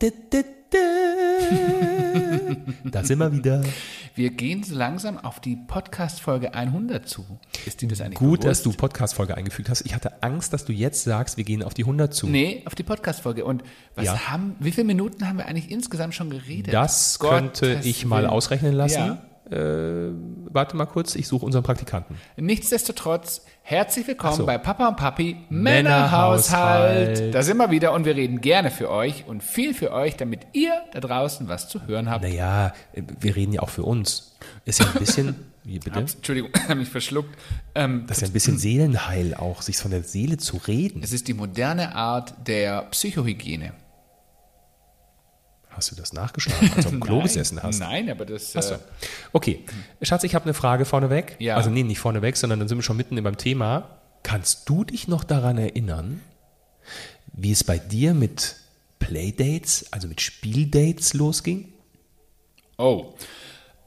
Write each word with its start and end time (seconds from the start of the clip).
Da 2.84 3.04
sind 3.04 3.18
wir 3.18 3.32
wieder. 3.32 3.62
Wir 4.14 4.30
gehen 4.30 4.62
so 4.62 4.74
langsam 4.74 5.18
auf 5.18 5.40
die 5.40 5.56
Podcast-Folge 5.56 6.54
100 6.54 7.08
zu. 7.08 7.24
Ist 7.66 7.82
dir 7.82 7.88
das 7.88 8.00
eigentlich 8.00 8.18
Gut, 8.18 8.40
bewusst? 8.40 8.46
dass 8.46 8.62
du 8.62 8.72
Podcast-Folge 8.72 9.36
eingefügt 9.36 9.68
hast. 9.68 9.82
Ich 9.86 9.94
hatte 9.94 10.22
Angst, 10.22 10.52
dass 10.52 10.64
du 10.64 10.72
jetzt 10.72 11.04
sagst, 11.04 11.36
wir 11.36 11.44
gehen 11.44 11.62
auf 11.62 11.74
die 11.74 11.82
100 11.84 12.14
zu. 12.14 12.26
Nee, 12.26 12.62
auf 12.66 12.74
die 12.74 12.82
Podcast-Folge. 12.82 13.44
Und 13.44 13.62
was 13.94 14.06
Ja. 14.06 14.30
haben, 14.30 14.56
wie 14.58 14.72
viele 14.72 14.86
Minuten 14.86 15.28
haben 15.28 15.38
wir 15.38 15.46
eigentlich 15.46 15.70
insgesamt 15.70 16.14
schon 16.14 16.30
geredet? 16.30 16.72
Das 16.72 17.18
Gottes 17.18 17.60
könnte 17.60 17.80
ich 17.88 18.04
mal 18.06 18.22
Willen. 18.22 18.30
ausrechnen 18.30 18.72
lassen. 18.72 18.98
Ja. 18.98 19.22
Äh, 19.50 20.10
warte 20.50 20.76
mal 20.76 20.86
kurz, 20.86 21.14
ich 21.14 21.28
suche 21.28 21.46
unseren 21.46 21.62
Praktikanten. 21.62 22.16
Nichtsdestotrotz, 22.36 23.42
herzlich 23.62 24.06
willkommen 24.08 24.36
so. 24.36 24.46
bei 24.46 24.58
Papa 24.58 24.88
und 24.88 24.96
Papi 24.96 25.36
Männerhaushalt. 25.50 27.08
Männerhaushalt. 27.20 27.34
Da 27.34 27.42
sind 27.42 27.56
wir 27.58 27.70
wieder 27.70 27.92
und 27.92 28.04
wir 28.04 28.16
reden 28.16 28.40
gerne 28.40 28.72
für 28.72 28.90
euch 28.90 29.24
und 29.28 29.44
viel 29.44 29.72
für 29.72 29.92
euch, 29.92 30.16
damit 30.16 30.40
ihr 30.52 30.72
da 30.92 30.98
draußen 31.00 31.46
was 31.46 31.68
zu 31.68 31.86
hören 31.86 32.10
habt. 32.10 32.24
Naja, 32.24 32.72
wir 32.92 33.36
reden 33.36 33.52
ja 33.52 33.60
auch 33.62 33.68
für 33.70 33.84
uns. 33.84 34.36
Ist 34.64 34.80
ja 34.80 34.86
ein 34.86 34.98
bisschen, 34.98 35.36
wie 35.64 35.78
bitte? 35.78 36.00
Ups, 36.00 36.16
Entschuldigung, 36.16 36.50
habe 36.64 36.74
mich 36.76 36.88
verschluckt. 36.88 37.30
Ähm, 37.76 38.04
Das 38.08 38.18
ist 38.18 38.22
ja 38.22 38.28
ein 38.28 38.32
bisschen 38.32 38.58
Seelenheil 38.58 39.34
auch, 39.34 39.62
sich 39.62 39.76
von 39.76 39.92
der 39.92 40.02
Seele 40.02 40.38
zu 40.38 40.56
reden. 40.66 41.02
es 41.04 41.12
ist 41.12 41.28
die 41.28 41.34
moderne 41.34 41.94
Art 41.94 42.34
der 42.48 42.82
Psychohygiene. 42.90 43.72
Hast 45.76 45.90
du 45.90 45.94
das 45.94 46.12
nachgeschlagen, 46.14 46.70
als 46.76 46.86
du 46.86 46.90
dem 46.92 47.00
Klo 47.00 47.20
gesessen 47.22 47.62
hast? 47.62 47.78
Nein, 47.80 48.08
aber 48.10 48.24
das. 48.24 48.54
Äh, 48.54 48.78
Okay, 49.32 49.64
Schatz, 50.02 50.24
ich 50.24 50.34
habe 50.34 50.44
eine 50.46 50.54
Frage 50.54 50.84
vorneweg. 50.86 51.36
Ja. 51.38 51.56
Also 51.56 51.68
nee, 51.70 51.82
nicht 51.82 51.98
vorneweg, 51.98 52.36
sondern 52.36 52.58
dann 52.58 52.68
sind 52.68 52.78
wir 52.78 52.82
schon 52.82 52.96
mitten 52.96 53.22
beim 53.22 53.36
Thema. 53.36 54.00
Kannst 54.22 54.68
du 54.68 54.84
dich 54.84 55.06
noch 55.06 55.22
daran 55.22 55.58
erinnern, 55.58 56.22
wie 57.32 57.52
es 57.52 57.62
bei 57.62 57.78
dir 57.78 58.14
mit 58.14 58.56
Playdates, 58.98 59.86
also 59.92 60.08
mit 60.08 60.20
Spieldates 60.20 61.14
losging? 61.14 61.72
oh. 62.78 63.14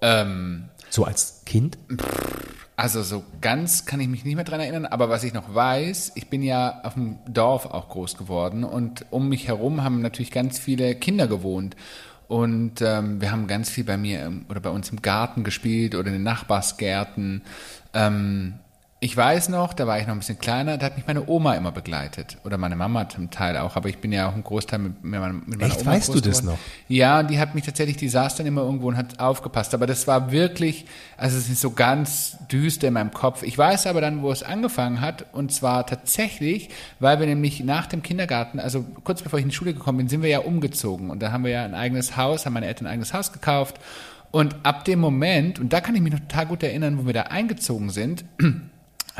Ähm, 0.01 0.69
So 0.89 1.03
als 1.03 1.41
Kind? 1.45 1.77
Also 2.79 3.03
so 3.03 3.25
ganz 3.41 3.85
kann 3.85 3.99
ich 3.99 4.07
mich 4.07 4.23
nicht 4.23 4.35
mehr 4.35 4.45
dran 4.45 4.61
erinnern, 4.61 4.85
aber 4.85 5.09
was 5.09 5.25
ich 5.25 5.33
noch 5.33 5.53
weiß, 5.53 6.13
ich 6.15 6.29
bin 6.29 6.41
ja 6.41 6.79
auf 6.83 6.93
dem 6.93 7.17
Dorf 7.27 7.65
auch 7.65 7.89
groß 7.89 8.15
geworden 8.15 8.63
und 8.63 9.05
um 9.09 9.27
mich 9.27 9.49
herum 9.49 9.83
haben 9.83 10.01
natürlich 10.01 10.31
ganz 10.31 10.59
viele 10.59 10.95
Kinder 10.95 11.27
gewohnt. 11.27 11.75
Und 12.29 12.81
ähm, 12.81 13.19
wir 13.19 13.33
haben 13.33 13.47
ganz 13.47 13.69
viel 13.69 13.83
bei 13.83 13.97
mir 13.97 14.23
im, 14.23 14.45
oder 14.47 14.61
bei 14.61 14.69
uns 14.69 14.91
im 14.91 15.01
Garten 15.01 15.43
gespielt 15.43 15.93
oder 15.93 16.07
in 16.07 16.13
den 16.13 16.23
Nachbarsgärten. 16.23 17.41
Ähm, 17.93 18.53
ich 19.01 19.15
weiß 19.15 19.47
noch, 19.47 19.73
da 19.73 19.87
war 19.87 19.97
ich 19.97 20.07
noch 20.07 20.13
ein 20.13 20.19
bisschen 20.19 20.39
kleiner, 20.39 20.77
da 20.77 20.87
hat 20.87 20.97
mich 20.97 21.07
meine 21.07 21.25
Oma 21.29 21.53
immer 21.53 21.71
begleitet. 21.71 22.37
Oder 22.43 22.57
meine 22.57 22.75
Mama 22.75 23.07
zum 23.07 23.31
Teil 23.31 23.55
auch, 23.55 23.77
aber 23.77 23.87
ich 23.87 23.99
bin 23.99 24.11
ja 24.11 24.27
auch 24.27 24.35
ein 24.35 24.43
Großteil 24.43 24.77
mit, 24.77 25.01
mit 25.05 25.21
meiner 25.21 25.33
mit 25.33 25.47
meiner 25.47 25.67
Echt? 25.67 25.81
Oma 25.81 25.91
Weißt 25.91 26.13
du 26.13 26.19
das 26.19 26.43
noch? 26.43 26.57
Ja, 26.89 27.23
die 27.23 27.39
hat 27.39 27.55
mich 27.55 27.63
tatsächlich, 27.63 27.95
die 27.95 28.09
saß 28.09 28.35
dann 28.35 28.45
immer 28.45 28.61
irgendwo 28.61 28.89
und 28.89 28.97
hat 28.97 29.21
aufgepasst. 29.21 29.73
Aber 29.73 29.87
das 29.87 30.05
war 30.05 30.33
wirklich, 30.33 30.85
also 31.15 31.37
es 31.37 31.47
ist 31.47 31.61
so 31.61 31.71
ganz 31.71 32.37
düster 32.51 32.89
in 32.89 32.95
meinem 32.95 33.11
Kopf. 33.11 33.41
Ich 33.43 33.57
weiß 33.57 33.87
aber 33.87 34.01
dann, 34.01 34.21
wo 34.21 34.33
es 34.33 34.43
angefangen 34.43 34.99
hat. 34.99 35.27
Und 35.31 35.53
zwar 35.53 35.87
tatsächlich, 35.87 36.69
weil 36.99 37.21
wir 37.21 37.25
nämlich 37.25 37.63
nach 37.63 37.87
dem 37.87 38.03
Kindergarten, 38.03 38.59
also 38.59 38.83
kurz 39.05 39.21
bevor 39.21 39.39
ich 39.39 39.43
in 39.43 39.49
die 39.49 39.55
Schule 39.55 39.73
gekommen 39.73 39.99
bin, 39.99 40.09
sind 40.09 40.23
wir 40.23 40.29
ja 40.29 40.39
umgezogen. 40.39 41.09
Und 41.09 41.21
da 41.21 41.31
haben 41.31 41.45
wir 41.45 41.51
ja 41.51 41.63
ein 41.63 41.73
eigenes 41.73 42.17
Haus, 42.17 42.45
haben 42.45 42.51
meine 42.51 42.67
Eltern 42.67 42.85
ein 42.87 42.91
eigenes 42.91 43.13
Haus 43.13 43.31
gekauft. 43.31 43.79
Und 44.31 44.57
ab 44.63 44.85
dem 44.85 44.99
Moment, 44.99 45.57
und 45.59 45.73
da 45.73 45.79
kann 45.81 45.95
ich 45.95 46.01
mich 46.01 46.11
noch 46.11 46.19
total 46.19 46.47
gut 46.47 46.63
erinnern, 46.63 46.99
wo 46.99 47.05
wir 47.05 47.13
da 47.13 47.23
eingezogen 47.23 47.89
sind, 47.89 48.25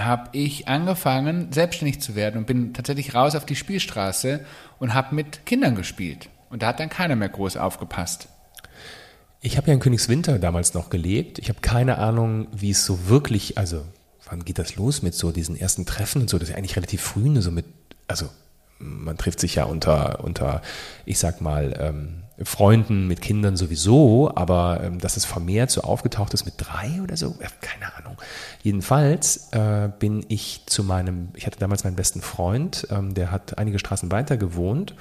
habe 0.06 0.30
ich 0.34 0.68
angefangen, 0.68 1.52
selbstständig 1.52 2.02
zu 2.02 2.16
werden 2.16 2.38
und 2.38 2.48
bin 2.48 2.74
tatsächlich 2.74 3.16
raus 3.16 3.36
auf 3.36 3.46
die 3.46 3.56
Spielstraße 3.56 4.42
und 4.80 4.94
habe 4.94 5.16
mit 5.16 5.46
Kindern 5.46 5.76
gespielt. 5.76 6.30
Und 6.50 6.62
da 6.62 6.68
hat 6.68 6.80
dann 6.80 6.90
keiner 6.90 7.16
mehr 7.16 7.30
groß 7.30 7.58
aufgepasst. 7.58 8.28
Ich 9.42 9.56
habe 9.56 9.68
ja 9.68 9.74
in 9.74 9.80
Königswinter 9.80 10.38
damals 10.40 10.74
noch 10.74 10.90
gelebt. 10.90 11.40
Ich 11.40 11.50
habe 11.50 11.62
keine 11.62 11.98
Ahnung, 11.98 12.48
wie 12.52 12.72
es 12.72 12.86
so 12.86 13.08
wirklich, 13.08 13.58
also 13.58 13.86
wann 14.26 14.44
geht 14.44 14.60
das 14.60 14.76
los 14.76 15.02
mit 15.02 15.16
so 15.16 15.32
diesen 15.32 15.56
ersten 15.56 15.86
Treffen 15.86 16.22
und 16.22 16.30
so? 16.30 16.38
Das 16.38 16.50
ist 16.50 16.54
ja 16.54 16.58
eigentlich 16.58 16.76
relativ 16.76 17.02
früh, 17.02 17.30
ne, 17.30 17.42
so 17.42 17.52
mit, 17.52 17.66
also 18.08 18.30
man 18.80 19.18
trifft 19.18 19.40
sich 19.40 19.56
ja 19.56 19.66
unter, 19.66 20.24
unter 20.24 20.62
ich 21.06 21.20
sag 21.20 21.42
mal, 21.42 21.76
ähm, 21.80 22.24
Freunden, 22.44 23.08
mit 23.08 23.22
Kindern 23.22 23.58
sowieso, 23.58 24.32
aber 24.34 24.82
ähm, 24.84 25.00
dass 25.00 25.18
es 25.18 25.26
vermehrt 25.26 25.72
so 25.72 25.82
aufgetaucht 25.82 26.34
ist 26.34 26.46
mit 26.46 26.56
drei 26.58 27.02
oder 27.04 27.18
so, 27.18 27.36
keine 27.62 27.94
Ahnung. 27.96 28.18
Jedenfalls 28.64 29.52
äh, 29.52 29.90
bin 30.00 30.26
ich 30.30 30.64
zu 30.66 30.84
meinem, 30.84 31.30
ich 31.36 31.46
hatte 31.46 31.60
damals 31.60 31.84
meinen 31.84 31.96
besten 31.96 32.22
Freund, 32.22 32.88
ähm, 32.92 33.14
der 33.14 33.32
hat 33.32 33.58
einige 33.58 33.80
Straßen 33.80 34.12
weiter 34.12 34.38
gewohnt 34.38 34.96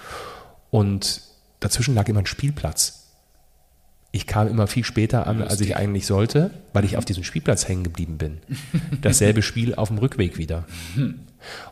und 0.71 1.23
dazwischen 1.61 1.95
lag 1.95 2.09
immer 2.09 2.21
ein 2.21 2.27
Spielplatz. 2.27 3.05
Ich 4.11 4.27
kam 4.27 4.49
immer 4.49 4.67
viel 4.67 4.85
später 4.85 5.27
an, 5.27 5.43
als 5.43 5.61
ich 5.61 5.77
eigentlich 5.77 6.07
sollte, 6.07 6.51
weil 6.73 6.85
ich 6.85 6.97
auf 6.97 7.05
diesem 7.05 7.25
Spielplatz 7.25 7.69
hängen 7.69 7.85
geblieben 7.85 8.17
bin. 8.17 8.39
Dasselbe 9.03 9.43
Spiel 9.43 9.75
auf 9.75 9.89
dem 9.89 9.99
Rückweg 9.99 10.39
wieder. 10.39 10.65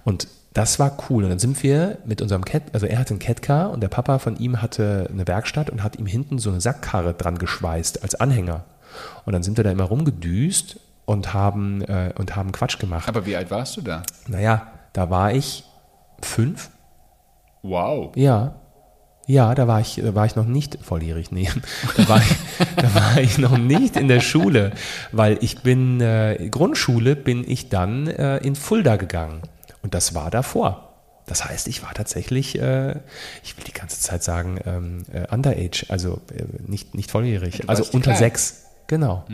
Und 0.05 0.29
das 0.57 0.79
war 0.79 0.97
cool. 1.11 1.25
Und 1.25 1.31
dann 1.31 1.39
sind 1.39 1.63
wir 1.63 1.99
mit 2.07 2.23
unserem 2.23 2.43
Cat, 2.43 2.63
also 2.73 2.87
er 2.87 2.99
hatte 2.99 3.13
ein 3.13 3.19
Catcar 3.19 3.71
und 3.71 3.83
der 3.83 3.89
Papa 3.89 4.19
von 4.19 4.37
ihm 4.39 4.63
hatte 4.63 5.07
eine 5.13 5.29
Werkstatt 5.29 5.69
und 5.69 5.83
hat 5.83 5.99
ihm 5.99 6.07
hinten 6.07 6.39
so 6.39 6.49
eine 6.49 6.63
Sackkarre 6.63 7.13
dran 7.13 7.37
geschweißt 7.37 8.03
als 8.03 8.15
Anhänger. 8.15 8.65
Und 9.27 9.35
dann 9.35 9.43
sind 9.43 9.59
wir 9.59 9.65
da 9.65 9.71
immer 9.71 9.85
rumgedüst 9.85 10.81
und 11.05 11.35
haben, 11.35 11.83
äh, 11.83 12.15
und 12.17 12.37
haben 12.37 12.53
Quatsch 12.53 12.79
gemacht. 12.79 13.07
Aber 13.07 13.27
wie 13.27 13.37
alt 13.37 13.51
warst 13.51 13.77
du 13.77 13.83
da? 13.83 14.03
Naja, 14.29 14.69
da 14.95 15.11
war 15.11 15.35
ich 15.35 15.65
fünf. 16.23 16.71
Wow. 17.63 18.17
Ja. 18.17 18.55
Ja, 19.27 19.55
da 19.55 19.69
war 19.69 19.81
ich, 19.81 20.01
da 20.03 20.15
war 20.15 20.25
ich 20.25 20.37
noch 20.37 20.47
nicht 20.47 20.79
volljährig, 20.81 21.33
nee. 21.33 21.51
Da 21.99 22.09
war 22.09 22.19
ich, 22.19 22.35
da 22.77 22.95
war 22.95 23.19
ich 23.19 23.37
noch 23.37 23.59
nicht 23.59 23.97
in 23.97 24.09
der 24.09 24.21
Schule, 24.21 24.73
weil 25.13 25.37
ich 25.43 25.59
bin, 25.59 26.01
äh, 26.01 26.49
Grundschule 26.51 27.15
bin 27.15 27.45
ich 27.47 27.69
dann 27.69 28.07
äh, 28.07 28.39
in 28.39 28.55
Fulda 28.55 28.97
gegangen. 28.97 29.43
Und 29.87 29.95
das 29.95 30.17
war 30.17 30.33
davor. 30.33 30.95
Das 31.27 31.45
heißt, 31.45 31.69
ich 31.69 31.81
war 31.85 31.95
tatsächlich, 31.95 32.59
äh, 32.61 32.97
ich 33.45 33.57
will 33.57 33.63
die 33.65 33.73
ganze 33.73 34.01
Zeit 34.01 34.25
sagen, 34.25 34.59
ähm, 34.67 35.05
äh, 35.13 35.33
underage, 35.33 35.87
also 35.91 36.21
äh, 36.35 36.43
nicht, 36.67 36.97
nicht 36.97 37.09
volljährig, 37.09 37.69
also 37.69 37.85
unter 37.93 38.11
klein. 38.11 38.17
sechs. 38.17 38.65
Genau. 38.89 39.25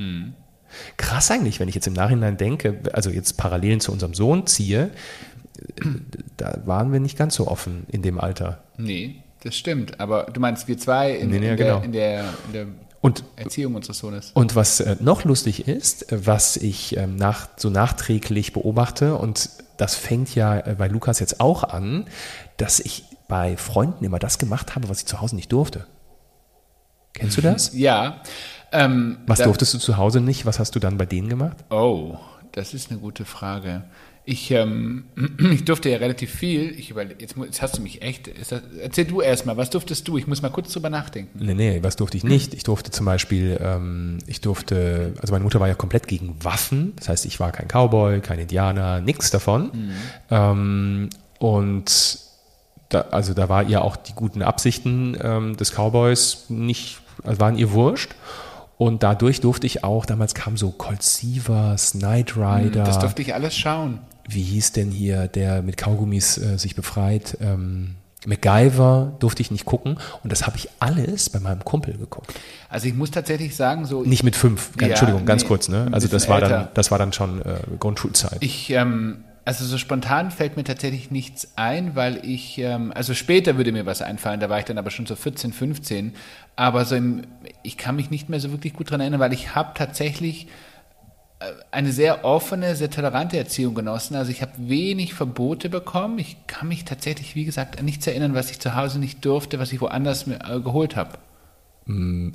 Krass 0.99 1.31
eigentlich, 1.31 1.59
wenn 1.59 1.69
ich 1.69 1.75
jetzt 1.75 1.87
im 1.87 1.95
Nachhinein 1.95 2.37
denke, 2.37 2.81
also 2.93 3.09
jetzt 3.09 3.39
Parallelen 3.39 3.81
zu 3.81 3.93
unserem 3.93 4.13
Sohn 4.13 4.47
ziehe, 4.47 4.91
äh, 5.81 5.85
da 6.37 6.59
waren 6.67 6.93
wir 6.93 7.01
nicht 7.01 7.17
ganz 7.17 7.35
so 7.35 7.49
offen 7.49 7.87
in 7.89 8.03
dem 8.03 8.21
Alter. 8.21 8.63
Nee, 8.77 9.23
das 9.45 9.57
stimmt. 9.57 10.01
Aber 10.01 10.25
du 10.25 10.39
meinst, 10.39 10.69
wir 10.69 10.77
zwei 10.77 11.13
in, 11.13 11.31
Nee, 11.31 11.39
nee, 11.39 11.51
in, 11.53 11.57
genau. 11.57 11.79
der, 11.79 11.85
in, 11.85 11.93
der, 11.93 12.21
in 12.49 12.53
der 12.53 12.67
Und 13.03 13.25
Erziehung 13.37 13.75
unseres 13.75 13.99
Sohnes. 13.99 14.31
Und 14.33 14.55
was 14.57 14.81
äh, 14.81 14.97
noch 15.01 15.25
lustig 15.25 15.69
ist, 15.69 16.11
äh, 16.13 16.27
was 16.27 16.57
ich 16.57 16.97
ähm, 16.97 17.17
nach, 17.17 17.49
so 17.57 17.69
nachträglich 17.69 18.53
beobachte, 18.55 19.17
und 19.17 19.51
das 19.77 19.95
fängt 19.97 20.35
ja 20.35 20.59
äh, 20.59 20.77
bei 20.79 20.89
Lukas 20.89 21.19
jetzt 21.19 21.41
auch 21.41 21.65
an, 21.65 22.07
dass 22.57 22.81
ich 22.81 23.05
bei 23.29 23.57
Freunden 23.57 24.05
immer 24.05 24.19
das 24.21 24.39
gemacht 24.39 24.75
habe, 24.77 24.89
was 24.89 25.01
ich 25.01 25.07
zu 25.07 25.21
Hause 25.21 25.37
nicht 25.37 25.53
durfte. 25.53 25.87
Kennst 27.13 27.37
du 27.37 27.41
das? 27.43 27.73
Ja. 27.75 28.23
Ähm, 28.75 29.19
Was 29.27 29.41
da- 29.41 29.45
durftest 29.45 29.75
du 29.75 29.79
zu 29.79 29.99
Hause 29.99 30.21
nicht? 30.23 30.47
Was 30.47 30.59
hast 30.59 30.75
du 30.75 30.79
dann 30.79 30.97
bei 30.97 31.05
denen 31.05 31.29
gemacht? 31.29 31.57
Oh, 31.71 32.17
das 32.53 32.75
ist 32.75 32.91
eine 32.91 33.01
gute 33.01 33.25
Frage. 33.25 33.85
Ich, 34.25 34.53
ähm, 34.53 35.05
ich 35.53 35.65
durfte 35.65 35.91
ja 35.91 35.99
relativ 35.99 36.31
viel. 36.31 36.79
Ich 36.79 36.91
überle 36.91 37.15
jetzt, 37.19 37.35
jetzt 37.37 37.63
hast 37.63 37.79
du 37.79 37.83
mich 37.83 38.03
echt. 38.03 38.31
Das, 38.39 38.63
erzähl 38.81 39.05
du 39.05 39.21
erst 39.21 39.47
mal, 39.47 39.57
was 39.57 39.71
durftest 39.71 40.07
du? 40.07 40.17
Ich 40.17 40.27
muss 40.27 40.43
mal 40.43 40.51
kurz 40.51 40.73
drüber 40.73 40.91
nachdenken. 40.91 41.45
Nee, 41.45 41.55
nee, 41.55 41.83
was 41.83 41.97
durfte 41.97 42.17
ich 42.17 42.25
nicht? 42.25 42.55
Ich 42.55 42.63
durfte 42.63 42.91
zum 42.93 43.07
Beispiel, 43.07 43.59
ähm, 43.61 44.19
ich 44.27 44.41
durfte, 44.41 45.15
also 45.21 45.33
meine 45.33 45.43
Mutter 45.43 45.59
war 45.59 45.69
ja 45.69 45.75
komplett 45.75 46.07
gegen 46.07 46.37
Waffen. 46.45 46.93
Das 46.97 47.09
heißt, 47.09 47.27
ich 47.27 47.41
war 47.41 47.51
kein 47.51 47.67
Cowboy, 47.67 48.21
kein 48.21 48.39
Indianer, 48.39 49.01
nichts 49.01 49.31
davon. 49.31 49.73
Ähm, 50.31 51.11
und 51.39 52.19
da, 52.91 53.01
also 53.11 53.35
da 53.35 53.49
war 53.49 53.65
ihr 53.65 53.83
auch 53.83 53.97
die 53.97 54.13
guten 54.13 54.43
Absichten 54.43 55.17
ähm, 55.21 55.57
des 55.57 55.73
Cowboys 55.73 56.47
nicht, 56.49 57.01
also 57.25 57.41
waren 57.41 57.57
ihr 57.57 57.73
wurscht. 57.73 58.15
Und 58.83 59.05
dadurch 59.05 59.41
durfte 59.41 59.65
ich 59.65 59.85
auch, 59.85 60.07
damals 60.07 60.35
kam 60.35 60.57
so 60.57 60.73
Colt 60.73 61.05
Sievers, 61.05 61.93
Knight 61.93 62.37
Rider. 62.37 62.83
Das 62.83 62.99
durfte 62.99 63.23
ich 63.23 63.33
alles 63.33 63.57
schauen. 63.57 64.01
wie 64.29 64.43
hieß 64.43 64.73
denn 64.73 64.91
hier, 64.91 65.29
der 65.29 65.63
mit 65.63 65.77
Kaugummis 65.77 66.37
äh, 66.37 66.59
sich 66.59 66.75
befreit? 66.75 67.39
Ähm, 67.41 67.95
MacGyver 68.27 69.13
durfte 69.21 69.41
ich 69.41 69.53
nicht 69.53 69.67
gucken. 69.67 69.99
Und 70.25 70.33
das 70.33 70.49
habe 70.49 70.57
ich 70.57 70.69
alles 70.81 71.31
bei 71.31 71.39
meinem 71.39 71.65
Kumpel 71.65 71.97
geguckt. 71.97 72.35
Also 72.69 72.89
ich 72.89 72.95
muss 72.95 73.13
tatsächlich 73.13 73.55
sagen, 73.55 73.85
so 73.85 74.03
Nicht 74.03 74.25
mit 74.25 74.35
fünf, 74.35 74.73
Ja, 74.81 74.89
Entschuldigung, 74.89 75.27
ganz 75.27 75.43
nee, 75.43 75.49
kurz. 75.49 75.69
Ne? 75.69 75.87
Also 75.93 76.09
das 76.09 76.29
war, 76.29 76.41
dann, 76.41 76.51
älter. 76.51 76.71
das 76.75 76.91
war 76.91 76.99
dann 76.99 77.13
schon 77.13 77.41
äh, 77.43 77.59
Grundschulzeit. 77.79 78.39
Ich, 78.41 78.69
ähm, 78.71 79.23
also 79.45 79.65
so 79.65 79.79
spontan 79.79 80.31
fällt 80.31 80.57
mir 80.57 80.65
tatsächlich 80.65 81.11
nichts 81.11 81.53
ein, 81.57 81.97
weil 81.97 82.25
ich, 82.25 82.59
ähm, 82.59 82.93
also 82.95 83.15
später 83.15 83.57
würde 83.57 83.73
mir 83.73 83.87
was 83.87 84.03
einfallen, 84.03 84.41
da 84.41 84.49
war 84.49 84.59
ich 84.59 84.65
dann 84.65 84.79
aber 84.79 84.91
schon 84.91 85.07
so 85.07 85.17
14, 85.17 85.53
15, 85.53 86.15
aber 86.57 86.85
so 86.85 86.95
im, 86.95 87.23
ich 87.63 87.77
kann 87.77 87.97
mich 87.97 88.11
nicht 88.11 88.29
mehr 88.29 88.41
so 88.41 88.53
wirklich 88.53 88.75
gut 88.75 88.91
dran 88.91 89.01
erinnern, 89.01 89.21
weil 89.21 89.33
ich 89.33 89.55
habe 89.55 89.73
tatsächlich 89.75 90.49
eine 91.71 91.93
sehr 91.93 92.25
offene, 92.25 92.77
sehr 92.77 92.91
tolerante 92.91 93.37
Erziehung 93.37 93.75
genossen. 93.75 94.15
Also 94.15 94.31
ich 94.31 94.43
habe 94.43 94.53
wenig 94.59 95.15
Verbote 95.15 95.69
bekommen. 95.69 96.19
Ich 96.19 96.37
kann 96.47 96.69
mich 96.69 96.85
tatsächlich, 96.85 97.35
wie 97.35 97.45
gesagt, 97.45 97.79
an 97.79 97.85
nichts 97.85 98.07
erinnern, 98.07 98.35
was 98.35 98.51
ich 98.51 98.61
zu 98.61 98.75
Hause 98.75 98.99
nicht 98.99 99.25
durfte, 99.25 99.59
was 99.59 99.73
ich 99.73 99.81
woanders 99.81 100.27
mir, 100.27 100.39
äh, 100.45 100.61
geholt 100.61 100.97
habe. 100.97 101.19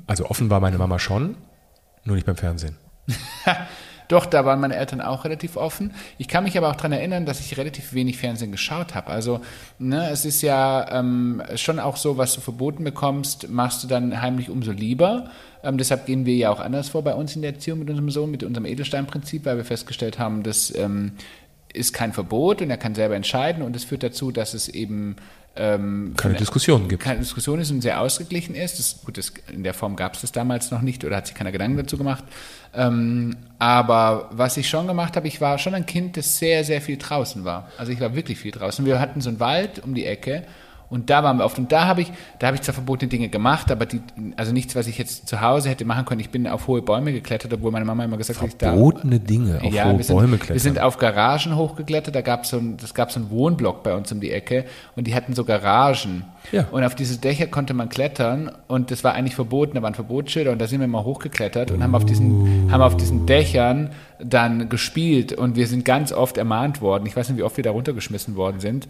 Also 0.08 0.26
offen 0.26 0.50
war 0.50 0.60
meine 0.60 0.78
Mama 0.78 1.00
schon, 1.00 1.38
nur 2.04 2.16
nicht 2.16 2.26
beim 2.26 2.36
Fernsehen. 2.36 2.76
Doch, 4.08 4.26
da 4.26 4.46
waren 4.46 4.60
meine 4.60 4.76
Eltern 4.76 5.02
auch 5.02 5.26
relativ 5.26 5.58
offen. 5.58 5.94
Ich 6.18 6.28
kann 6.28 6.44
mich 6.44 6.58
aber 6.58 6.70
auch 6.70 6.76
daran 6.76 6.94
erinnern, 6.94 7.26
dass 7.26 7.40
ich 7.40 7.58
relativ 7.58 7.94
wenig 7.94 8.18
Fernsehen 8.18 8.52
geschaut 8.52 8.96
habe. 8.96 9.08
Also 9.08 9.42
ne, 9.80 10.10
es 10.10 10.26
ist 10.26 10.42
ja 10.42 10.88
ähm, 10.92 11.42
schon 11.56 11.80
auch 11.80 11.98
so, 11.98 12.18
was 12.18 12.34
du 12.34 12.42
verboten 12.42 12.84
bekommst, 12.84 13.50
machst 13.50 13.84
du 13.84 13.88
dann 13.88 14.22
heimlich 14.22 14.50
umso 14.50 14.72
lieber. 14.72 15.30
Ähm, 15.64 15.78
deshalb 15.78 16.06
gehen 16.06 16.26
wir 16.26 16.36
ja 16.36 16.50
auch 16.50 16.60
anders 16.60 16.90
vor 16.90 17.04
bei 17.04 17.14
uns 17.14 17.36
in 17.36 17.42
der 17.42 17.54
Erziehung 17.54 17.80
mit 17.80 17.90
unserem 17.90 18.10
Sohn, 18.10 18.32
mit 18.32 18.44
unserem 18.44 18.66
Edelsteinprinzip, 18.66 19.46
weil 19.46 19.58
wir 19.58 19.66
festgestellt 19.66 20.20
haben, 20.20 20.44
das 20.44 20.74
ähm, 20.76 21.14
ist 21.74 21.94
kein 21.94 22.14
Verbot 22.14 22.62
und 22.62 22.70
er 22.70 22.78
kann 22.78 22.96
selber 22.96 23.16
entscheiden 23.16 23.62
und 23.64 23.76
es 23.76 23.84
führt 23.84 24.04
dazu, 24.04 24.32
dass 24.32 24.54
es 24.54 24.70
eben 24.70 25.18
ähm, 25.56 26.14
Keine 26.16 26.36
Diskussionen 26.36 26.88
gibt. 26.88 27.04
keine 27.04 27.20
Diskussion 27.20 27.60
ist 27.60 27.72
und 27.72 27.82
sehr 27.82 28.00
ausgeglichen 28.00 28.56
ist. 28.56 28.78
Das, 28.80 29.02
gut, 29.04 29.18
das, 29.18 29.34
in 29.52 29.64
der 29.64 29.74
Form 29.74 29.96
gab 29.96 30.14
es 30.14 30.22
das 30.22 30.32
damals 30.32 30.72
noch 30.72 30.82
nicht 30.82 31.04
oder 31.04 31.18
hat 31.18 31.28
sich 31.28 31.36
keiner 31.36 31.52
Gedanken 31.52 31.78
dazu 31.78 31.98
gemacht. 31.98 32.24
Ähm, 32.76 33.36
aber 33.58 34.30
was 34.32 34.58
ich 34.58 34.70
schon 34.70 34.88
gemacht 34.88 35.16
habe, 35.16 35.28
ich 35.28 35.42
war 35.42 35.58
schon 35.58 35.74
ein 35.74 35.86
Kind, 35.86 36.16
das 36.16 36.38
sehr, 36.38 36.64
sehr 36.64 36.82
viel 36.82 36.98
draußen 36.98 37.44
war. 37.44 37.72
Also 37.78 37.92
ich 37.92 38.00
war 38.00 38.16
wirklich 38.16 38.38
viel 38.38 38.52
draußen. 38.52 38.86
Wir 38.86 39.00
hatten 39.00 39.20
so 39.20 39.30
einen 39.30 39.40
Wald 39.40 39.84
um 39.84 39.96
die 39.96 40.06
Ecke 40.06 40.44
und 40.90 41.10
da 41.10 41.24
waren 41.24 41.38
wir 41.38 41.46
oft. 41.46 41.58
Und 41.58 41.72
da 41.72 41.86
habe 41.86 42.02
ich, 42.02 42.12
da 42.40 42.48
habe 42.48 42.56
ich 42.56 42.62
zwar 42.62 42.74
verbotene 42.74 43.10
Dinge 43.10 43.28
gemacht, 43.28 43.72
aber 43.72 43.86
die, 43.86 44.02
also 44.38 44.54
nichts, 44.54 44.76
was 44.76 44.88
ich 44.88 44.98
jetzt 44.98 45.28
zu 45.28 45.42
Hause 45.42 45.70
hätte 45.70 45.84
machen 45.84 46.06
können. 46.06 46.22
Ich 46.22 46.30
bin 46.30 46.48
auf 46.48 46.68
hohe 46.68 46.82
Bäume 46.82 47.12
geklettert, 47.12 47.54
obwohl 47.54 47.72
meine 47.72 47.86
Mama 47.86 48.06
immer 48.06 48.18
gesagt 48.18 48.42
hat, 48.42 48.48
ich 48.48 48.58
da 48.58 48.72
Verbotene 48.72 49.20
Dinge 49.20 49.60
auf 49.62 49.74
ja, 49.74 49.86
hohe 49.86 49.98
wir 49.98 50.04
sind, 50.04 50.16
Bäume 50.16 50.32
Wir 50.34 50.38
klettern. 50.40 50.60
sind 50.60 50.80
auf 50.80 50.98
Garagen 50.98 51.56
hochgeklettert, 51.56 52.16
da 52.16 52.22
gab 52.22 52.46
so 52.46 52.58
ein, 52.58 52.78
das 52.78 52.94
gab 52.94 53.12
so 53.12 53.20
einen 53.20 53.30
Wohnblock 53.30 53.84
bei 53.84 53.94
uns 53.96 54.12
um 54.12 54.22
die 54.22 54.32
Ecke 54.32 54.66
und 54.96 55.08
die 55.08 55.16
hatten 55.16 55.34
so 55.34 55.44
Garagen. 55.44 56.24
Ja. 56.54 56.66
Und 56.72 56.84
auf 56.86 56.96
diese 56.96 57.18
Dächer 57.18 57.48
konnte 57.48 57.74
man 57.74 57.90
klettern 57.90 58.52
und 58.68 58.90
das 58.90 59.04
war 59.04 59.14
eigentlich 59.14 59.36
verboten, 59.36 59.76
da 59.76 59.82
waren 59.82 59.94
Verbotsschilder 59.94 60.52
und 60.52 60.60
da 60.60 60.68
sind 60.68 60.80
wir 60.80 60.88
mal 60.88 61.04
hochgeklettert 61.04 61.72
und 61.72 61.84
haben 61.84 61.96
auf 61.96 62.06
diesen, 62.06 62.72
haben 62.72 62.82
auf 62.82 62.96
diesen 62.96 63.26
Dächern 63.26 63.90
dann 64.20 64.70
gespielt 64.70 65.34
und 65.34 65.58
wir 65.58 65.68
sind 65.68 65.84
ganz 65.84 66.14
oft 66.14 66.38
ermahnt 66.38 66.82
worden. 66.82 67.06
Ich 67.06 67.16
weiß 67.16 67.28
nicht, 67.28 67.38
wie 67.38 67.44
oft 67.44 67.58
wir 67.58 67.64
da 67.66 67.72
runtergeschmissen 67.72 68.38
worden 68.38 68.62
sind, 68.62 68.88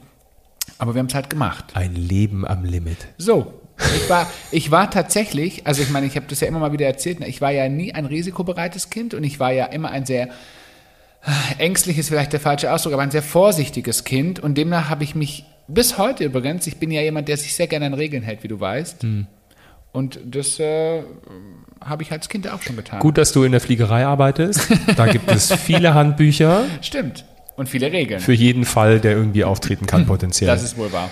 aber 0.78 0.94
wir 0.94 1.00
haben 1.00 1.08
es 1.08 1.16
halt 1.16 1.30
gemacht. 1.30 1.66
Ein 1.74 1.96
Leben 1.96 2.46
am 2.48 2.64
Limit. 2.64 3.08
So. 3.18 3.54
Ich 3.96 4.10
war, 4.10 4.28
ich 4.52 4.72
war 4.72 4.90
tatsächlich, 4.90 5.68
also 5.68 5.84
ich 5.84 5.92
meine, 5.92 6.08
ich 6.08 6.16
habe 6.16 6.26
das 6.28 6.40
ja 6.40 6.48
immer 6.48 6.58
mal 6.58 6.72
wieder 6.72 6.88
erzählt, 6.88 7.20
ne, 7.20 7.28
ich 7.28 7.42
war 7.42 7.52
ja 7.52 7.70
nie 7.70 7.94
ein 7.94 8.06
risikobereites 8.06 8.90
Kind 8.90 9.14
und 9.14 9.24
ich 9.24 9.40
war 9.40 9.52
ja 9.52 9.66
immer 9.66 9.92
ein 9.92 10.04
sehr 10.04 10.30
äh, 11.28 11.60
ängstlich 11.60 12.00
ist 12.00 12.10
vielleicht 12.10 12.34
der 12.34 12.40
falsche 12.40 12.74
Ausdruck, 12.74 12.94
aber 12.94 13.04
ein 13.04 13.12
sehr 13.12 13.22
vorsichtiges 13.22 14.04
Kind 14.04 14.40
und 14.40 14.58
demnach 14.58 14.90
habe 14.90 15.04
ich 15.04 15.14
mich 15.14 15.46
bis 15.68 15.98
heute 15.98 16.24
übrigens, 16.24 16.66
ich 16.66 16.78
bin 16.78 16.90
ja 16.92 17.02
jemand, 17.02 17.28
der 17.28 17.38
sich 17.38 17.54
sehr 17.54 17.68
gerne 17.68 17.86
an 17.86 17.94
Regeln 17.94 18.24
hält, 18.24 18.44
wie 18.44 18.48
du 18.48 18.60
weißt. 18.60 19.06
Und 19.92 20.20
das 20.24 20.60
äh, 20.60 21.04
habe 21.84 22.04
ich 22.04 22.12
als 22.12 22.30
Kind 22.30 22.48
auch 22.50 22.62
schon 22.62 22.76
getan. 22.76 23.00
Gut, 23.00 23.18
dass 23.18 23.32
du 23.32 23.44
in 23.44 23.52
der 23.52 23.62
Fliegerei 23.62 24.06
arbeitest. 24.06 24.70
Da 24.96 25.08
gibt 25.08 25.30
es 25.32 25.54
viele 25.62 25.94
Handbücher 25.94 26.66
Stimmt. 26.82 27.26
Und 27.58 27.68
viele 27.68 27.92
Regeln. 27.92 28.20
für 28.20 28.34
jeden 28.34 28.66
Fall, 28.66 29.00
der 29.00 29.14
irgendwie 29.14 29.44
auftreten 29.44 29.88
kann, 29.88 30.06
potenziell. 30.06 30.48
das 30.48 30.64
ist 30.64 30.78
wohl 30.78 30.94
wahr. 30.94 31.10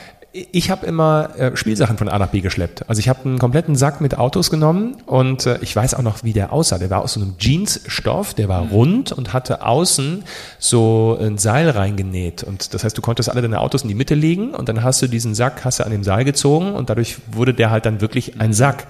Ich 0.52 0.70
habe 0.70 0.86
immer 0.86 1.30
äh, 1.38 1.56
Spielsachen 1.56 1.98
von 1.98 2.10
A 2.10 2.20
nach 2.20 2.28
B 2.28 2.42
geschleppt. 2.42 2.90
Also 2.90 3.00
ich 3.00 3.08
habe 3.08 3.24
einen 3.24 3.40
kompletten 3.40 3.76
Sack 3.76 4.02
mit 4.02 4.18
Autos 4.18 4.52
genommen 4.52 4.98
und 5.06 5.46
äh, 5.46 5.58
ich 5.62 5.74
weiß 5.74 5.94
auch 5.94 6.02
noch, 6.02 6.24
wie 6.26 6.34
der 6.34 6.52
aussah. 6.52 6.78
Der 6.78 6.90
war 6.90 7.02
aus 7.02 7.14
so 7.14 7.22
einem 7.22 7.36
Jeansstoff, 7.40 8.34
der 8.34 8.50
war 8.50 8.68
rund 8.68 9.14
und 9.14 9.32
hatte 9.32 9.66
außen 9.66 10.26
so 10.60 11.18
ein 11.22 11.38
Seil 11.38 11.70
reingenäht. 11.70 12.44
Und 12.44 12.74
das 12.74 12.84
heißt, 12.84 12.98
du 12.98 13.02
konntest 13.02 13.30
alle 13.30 13.42
deine 13.42 13.62
Autos 13.62 13.84
in 13.84 13.88
die 13.88 13.96
Mitte 13.96 14.14
legen 14.14 14.54
und 14.54 14.68
dann 14.68 14.84
hast 14.84 15.02
du 15.02 15.08
diesen 15.08 15.36
Sack, 15.36 15.64
hast 15.64 15.80
du 15.80 15.86
an 15.86 15.92
dem 15.92 16.04
Seil 16.04 16.26
gezogen 16.26 16.74
und 16.74 16.90
dadurch 16.90 17.16
wurde 17.32 17.54
der 17.54 17.72
halt 17.72 17.86
dann 17.86 18.02
wirklich 18.02 18.40
ein 18.42 18.52
Sack. 18.52 18.88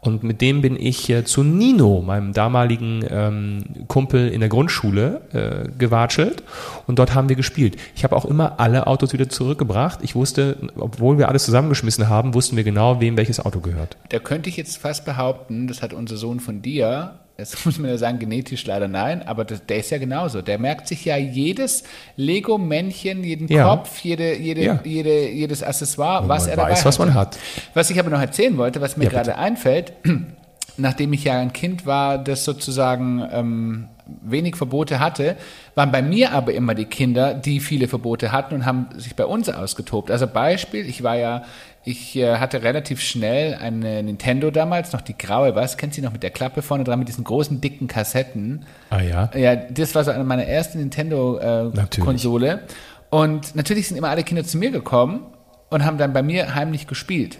Und 0.00 0.22
mit 0.22 0.40
dem 0.40 0.62
bin 0.62 0.76
ich 0.80 1.10
äh, 1.10 1.24
zu 1.24 1.42
Nino, 1.42 2.02
meinem 2.02 2.32
damaligen 2.32 3.04
ähm, 3.08 3.64
Kumpel 3.88 4.28
in 4.28 4.40
der 4.40 4.48
Grundschule, 4.48 5.22
äh, 5.32 5.68
gewatschelt. 5.76 6.42
Und 6.86 6.98
dort 6.98 7.14
haben 7.14 7.28
wir 7.28 7.36
gespielt. 7.36 7.76
Ich 7.96 8.04
habe 8.04 8.14
auch 8.14 8.24
immer 8.24 8.60
alle 8.60 8.86
Autos 8.86 9.12
wieder 9.12 9.28
zurückgebracht. 9.28 10.00
Ich 10.02 10.14
wusste, 10.14 10.56
obwohl 10.78 11.18
wir 11.18 11.28
alles 11.28 11.44
zusammengeschmissen 11.44 12.08
haben, 12.08 12.34
wussten 12.34 12.56
wir 12.56 12.64
genau, 12.64 13.00
wem 13.00 13.16
welches 13.16 13.40
Auto 13.40 13.60
gehört. 13.60 13.96
Da 14.10 14.18
könnte 14.18 14.48
ich 14.48 14.56
jetzt 14.56 14.78
fast 14.78 15.04
behaupten, 15.04 15.66
das 15.66 15.82
hat 15.82 15.92
unser 15.92 16.16
Sohn 16.16 16.40
von 16.40 16.62
dir, 16.62 17.18
jetzt 17.38 17.64
muss 17.64 17.78
man 17.78 17.90
ja 17.90 17.96
sagen, 17.98 18.18
genetisch 18.18 18.66
leider 18.66 18.88
nein, 18.88 19.22
aber 19.26 19.44
das, 19.44 19.64
der 19.64 19.78
ist 19.78 19.90
ja 19.90 19.98
genauso. 19.98 20.42
Der 20.42 20.58
merkt 20.58 20.88
sich 20.88 21.04
ja 21.04 21.16
jedes 21.16 21.84
Lego-Männchen, 22.16 23.22
jeden 23.24 23.48
Ja. 23.48 23.68
Kopf, 23.68 24.00
jede, 24.00 24.36
jede, 24.36 24.64
Ja. 24.64 24.80
jede, 24.84 25.28
jedes 25.28 25.62
Accessoire, 25.62 26.22
Und 26.22 26.28
was 26.28 26.42
man 26.42 26.50
er 26.50 26.56
dabei 26.56 26.70
weiß, 26.72 26.84
was 26.84 26.98
man 26.98 27.14
hat. 27.14 27.38
Was 27.74 27.90
ich 27.90 27.98
aber 27.98 28.10
noch 28.10 28.20
erzählen 28.20 28.56
wollte, 28.56 28.80
was 28.80 28.96
mir 28.96 29.04
Ja, 29.04 29.10
gerade 29.10 29.36
einfällt, 29.38 29.92
nachdem 30.76 31.12
ich 31.12 31.24
ja 31.24 31.38
ein 31.38 31.52
Kind 31.52 31.86
war, 31.86 32.18
das 32.18 32.44
sozusagen 32.44 33.26
ähm, 33.32 33.88
wenig 34.22 34.56
Verbote 34.56 35.00
hatte, 35.00 35.36
waren 35.74 35.92
bei 35.92 36.02
mir 36.02 36.32
aber 36.32 36.52
immer 36.54 36.74
die 36.74 36.86
Kinder, 36.86 37.34
die 37.34 37.60
viele 37.60 37.88
Verbote 37.88 38.32
hatten 38.32 38.54
und 38.54 38.66
haben 38.66 38.88
sich 38.96 39.14
bei 39.14 39.24
uns 39.26 39.48
ausgetobt. 39.48 40.10
Also 40.10 40.26
Beispiel, 40.26 40.88
ich 40.88 41.02
war 41.02 41.16
ja, 41.16 41.44
ich 41.88 42.16
äh, 42.16 42.36
hatte 42.36 42.62
relativ 42.62 43.00
schnell 43.00 43.54
eine 43.54 44.02
Nintendo 44.02 44.50
damals, 44.50 44.92
noch 44.92 45.00
die 45.00 45.16
graue, 45.16 45.54
was, 45.54 45.78
kennt 45.78 45.94
sie 45.94 46.02
noch 46.02 46.12
mit 46.12 46.22
der 46.22 46.30
Klappe 46.30 46.60
vorne 46.60 46.84
dran, 46.84 46.98
mit 46.98 47.08
diesen 47.08 47.24
großen, 47.24 47.62
dicken 47.62 47.88
Kassetten. 47.88 48.66
Ah 48.90 49.00
ja. 49.00 49.30
Ja, 49.34 49.56
das 49.56 49.94
war 49.94 50.04
so 50.04 50.10
eine 50.10 50.22
meiner 50.24 50.44
ersten. 50.44 50.78
Nintendo-Konsole. 50.80 52.60
und 53.08 53.54
natürlich 53.56 53.88
sind 53.88 53.96
immer 53.96 54.10
alle 54.10 54.22
Kinder 54.22 54.44
zu 54.44 54.58
mir 54.58 54.70
gekommen 54.70 55.26
und 55.70 55.86
haben 55.86 55.96
dann 55.96 56.12
bei 56.12 56.22
mir 56.22 56.54
heimlich 56.54 56.86
gespielt. 56.86 57.38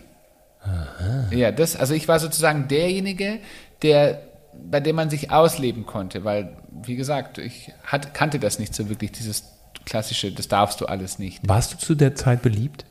Ja, 1.31 1.53
das, 1.53 1.77
also 1.77 1.93
ich 1.93 2.09
war 2.09 2.19
sozusagen 2.19 2.69
derjenige, 2.69 3.41
der, 3.83 4.23
bei 4.71 4.81
dem 4.81 4.97
man 4.97 5.11
sich 5.11 5.31
ausleben 5.31 5.85
konnte, 5.85 6.25
weil, 6.25 6.57
wie 6.83 6.97
gesagt, 6.97 7.37
ich 7.37 7.71
hat, 7.85 8.15
kannte 8.15 8.39
das 8.39 8.59
nicht 8.59 8.75
so 8.75 8.89
wirklich, 8.89 9.13
dieses 9.13 9.45
klassische, 9.85 10.33
das 10.33 10.49
darfst 10.49 10.81
du 10.81 10.87
alles 10.87 11.19
nicht. 11.19 11.47
Warst 11.47 11.75
du 11.75 11.79
zu 11.79 11.95
der 11.95 12.15
Zeit 12.15 12.43
beliebt? 12.43 12.85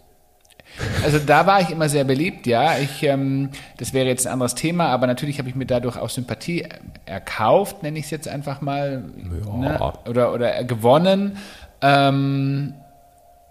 Also 1.04 1.20
da 1.20 1.46
war 1.48 1.62
ich 1.62 1.70
immer 1.72 1.90
sehr 1.90 2.04
beliebt, 2.04 2.46
ja. 2.48 2.78
Ich, 2.78 3.02
ähm, 3.04 3.50
das 3.78 3.94
wäre 3.94 4.08
jetzt 4.08 4.28
ein 4.28 4.34
anderes 4.34 4.54
Thema, 4.56 4.88
aber 4.88 5.08
natürlich 5.08 5.40
habe 5.40 5.50
ich 5.50 5.56
mir 5.56 5.66
dadurch 5.66 5.98
auch 5.98 6.10
Sympathie 6.10 6.68
erkauft, 7.06 7.82
nenne 7.84 7.98
ich 8.00 8.06
es 8.06 8.12
jetzt 8.12 8.28
einfach 8.28 8.62
mal, 8.62 9.04
Ja. 9.46 9.58
ne? 9.58 9.94
oder, 10.08 10.34
oder 10.34 10.64
gewonnen. 10.64 11.38
Ähm, 11.82 12.74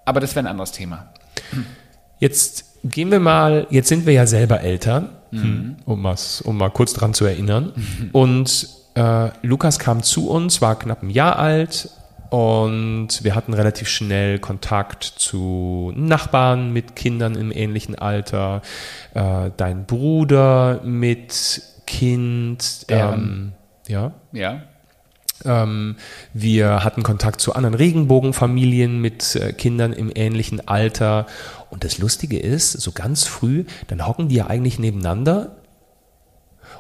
aber 0.05 0.21
das 0.21 0.35
wäre 0.37 0.45
ein 0.47 0.51
anderes 0.51 0.73
Thema. 0.73 1.07
Jetzt 2.19 2.65
gehen 2.85 3.11
wir 3.11 3.21
mal, 3.21 3.67
jetzt 3.71 3.89
sind 3.89 4.07
wir 4.07 4.13
ja 4.13 4.27
selber 4.27 4.61
Eltern, 4.61 5.09
um, 5.85 6.03
was, 6.05 6.41
um 6.41 6.57
mal 6.57 6.71
kurz 6.71 6.93
dran 6.95 7.13
zu 7.13 7.25
erinnern. 7.27 7.73
Und 8.13 8.69
äh, 8.95 9.29
Lukas 9.43 9.79
kam 9.79 10.03
zu 10.03 10.31
uns, 10.31 10.63
war 10.63 10.79
knapp 10.79 11.03
ein 11.03 11.11
Jahr 11.11 11.39
alt 11.39 11.91
und 12.31 13.09
wir 13.23 13.35
hatten 13.35 13.55
relativ 13.55 13.89
schnell 13.89 14.39
Kontakt 14.39 15.05
zu 15.05 15.93
Nachbarn 15.95 16.73
mit 16.73 16.97
Kindern 16.97 17.35
im 17.35 17.53
ähnlichen 17.53 17.95
Alter, 17.95 18.63
äh, 19.15 19.51
dein 19.57 19.87
Bruder 19.87 20.81
mit 20.85 21.63
Kind, 21.87 22.87
ähm, 22.89 23.53
ja. 23.87 24.13
Ja. 24.33 24.63
Ähm, 25.45 25.97
wir 26.33 26.83
hatten 26.83 27.03
Kontakt 27.03 27.41
zu 27.41 27.55
anderen 27.55 27.75
Regenbogenfamilien 27.75 29.01
mit 29.01 29.37
äh, 29.37 29.53
Kindern 29.53 29.93
im 29.93 30.11
ähnlichen 30.15 30.67
Alter. 30.67 31.27
Und 31.71 31.85
das 31.85 31.99
Lustige 31.99 32.39
ist, 32.39 32.73
so 32.73 32.93
ganz 32.93 33.25
früh, 33.25 33.65
dann 33.89 34.07
hocken 34.07 34.29
die 34.29 34.37
ja 34.37 34.47
eigentlich 34.47 34.79
nebeneinander 34.79 35.57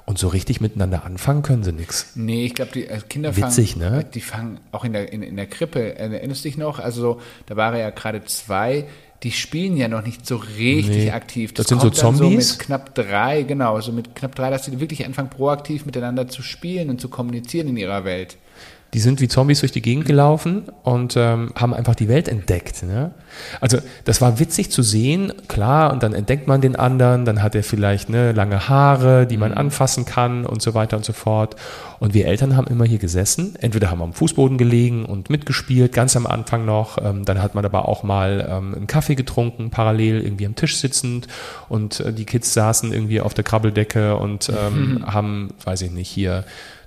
und 0.06 0.18
so 0.18 0.28
richtig 0.28 0.60
miteinander 0.60 1.04
anfangen 1.04 1.42
können 1.42 1.64
sie 1.64 1.72
nichts. 1.72 2.12
Nee, 2.14 2.46
ich 2.46 2.54
glaube, 2.54 2.70
die 2.72 2.86
äh, 2.86 3.00
Kinder 3.08 3.32
fangen, 3.32 3.46
Witzig, 3.48 3.76
ne? 3.76 4.04
die 4.14 4.20
fangen 4.20 4.60
auch 4.72 4.84
in 4.84 4.92
der, 4.92 5.12
in, 5.12 5.22
in 5.22 5.36
der 5.36 5.46
Krippe, 5.46 5.80
äh, 5.98 6.12
erinnerst 6.14 6.44
du 6.44 6.48
dich 6.48 6.56
noch? 6.56 6.78
Also 6.78 7.00
so, 7.00 7.20
da 7.46 7.56
war 7.56 7.74
er 7.74 7.80
ja 7.80 7.90
gerade 7.90 8.24
zwei, 8.24 8.86
die 9.24 9.32
spielen 9.32 9.76
ja 9.76 9.88
noch 9.88 10.04
nicht 10.04 10.24
so 10.24 10.36
richtig 10.36 10.96
Nee. 11.06 11.10
aktiv. 11.10 11.54
Das 11.54 11.66
sind 11.66 11.80
so 11.80 11.90
Zombies? 11.90 12.50
So 12.50 12.54
mit 12.54 12.58
knapp 12.60 12.94
drei, 12.94 13.42
genau, 13.42 13.80
so 13.80 13.90
mit 13.90 14.14
knapp 14.14 14.34
drei, 14.36 14.50
dass 14.50 14.62
die 14.62 14.78
wirklich 14.78 15.04
anfangen, 15.04 15.28
proaktiv 15.30 15.86
miteinander 15.86 16.28
zu 16.28 16.42
spielen 16.42 16.88
und 16.88 17.00
zu 17.00 17.08
kommunizieren 17.08 17.68
in 17.68 17.76
ihrer 17.76 18.04
Welt. 18.04 18.36
Die 18.96 19.00
sind 19.00 19.20
wie 19.20 19.28
Zombies 19.28 19.60
durch 19.60 19.72
die 19.72 19.82
Gegend 19.82 20.06
gelaufen 20.06 20.70
und 20.82 21.18
ähm, 21.18 21.52
haben 21.54 21.74
einfach 21.74 21.94
die 21.94 22.08
Welt 22.08 22.28
entdeckt. 22.28 22.82
Ne? 22.82 23.10
Also 23.60 23.76
das 24.04 24.22
war 24.22 24.38
witzig 24.38 24.70
zu 24.70 24.80
sehen, 24.82 25.34
klar, 25.48 25.92
und 25.92 26.02
dann 26.02 26.14
entdeckt 26.14 26.48
man 26.48 26.62
den 26.62 26.76
anderen, 26.76 27.26
dann 27.26 27.42
hat 27.42 27.54
er 27.54 27.62
vielleicht 27.62 28.08
ne, 28.08 28.32
lange 28.32 28.70
Haare, 28.70 29.26
die 29.26 29.36
man 29.36 29.52
anfassen 29.52 30.06
kann 30.06 30.46
und 30.46 30.62
so 30.62 30.72
weiter 30.72 30.96
und 30.96 31.04
so 31.04 31.12
fort. 31.12 31.56
Und 31.98 32.14
wir 32.14 32.26
Eltern 32.26 32.56
haben 32.56 32.68
immer 32.68 32.86
hier 32.86 32.96
gesessen, 32.96 33.54
entweder 33.60 33.90
haben 33.90 33.98
wir 33.98 34.04
am 34.04 34.14
Fußboden 34.14 34.56
gelegen 34.56 35.04
und 35.04 35.28
mitgespielt, 35.28 35.92
ganz 35.92 36.16
am 36.16 36.24
Anfang 36.24 36.64
noch, 36.64 36.96
ähm, 36.96 37.26
dann 37.26 37.42
hat 37.42 37.54
man 37.54 37.66
aber 37.66 37.88
auch 37.88 38.02
mal 38.02 38.48
ähm, 38.50 38.74
einen 38.74 38.86
Kaffee 38.86 39.14
getrunken, 39.14 39.68
parallel 39.68 40.22
irgendwie 40.22 40.46
am 40.46 40.54
Tisch 40.54 40.78
sitzend 40.78 41.28
und 41.68 42.00
äh, 42.00 42.14
die 42.14 42.24
Kids 42.24 42.54
saßen 42.54 42.94
irgendwie 42.94 43.20
auf 43.20 43.34
der 43.34 43.44
Krabbeldecke 43.44 44.16
und 44.16 44.48
ähm, 44.48 45.04
haben, 45.06 45.50
weiß 45.64 45.82
ich 45.82 45.90
nicht, 45.90 46.08
hier 46.08 46.44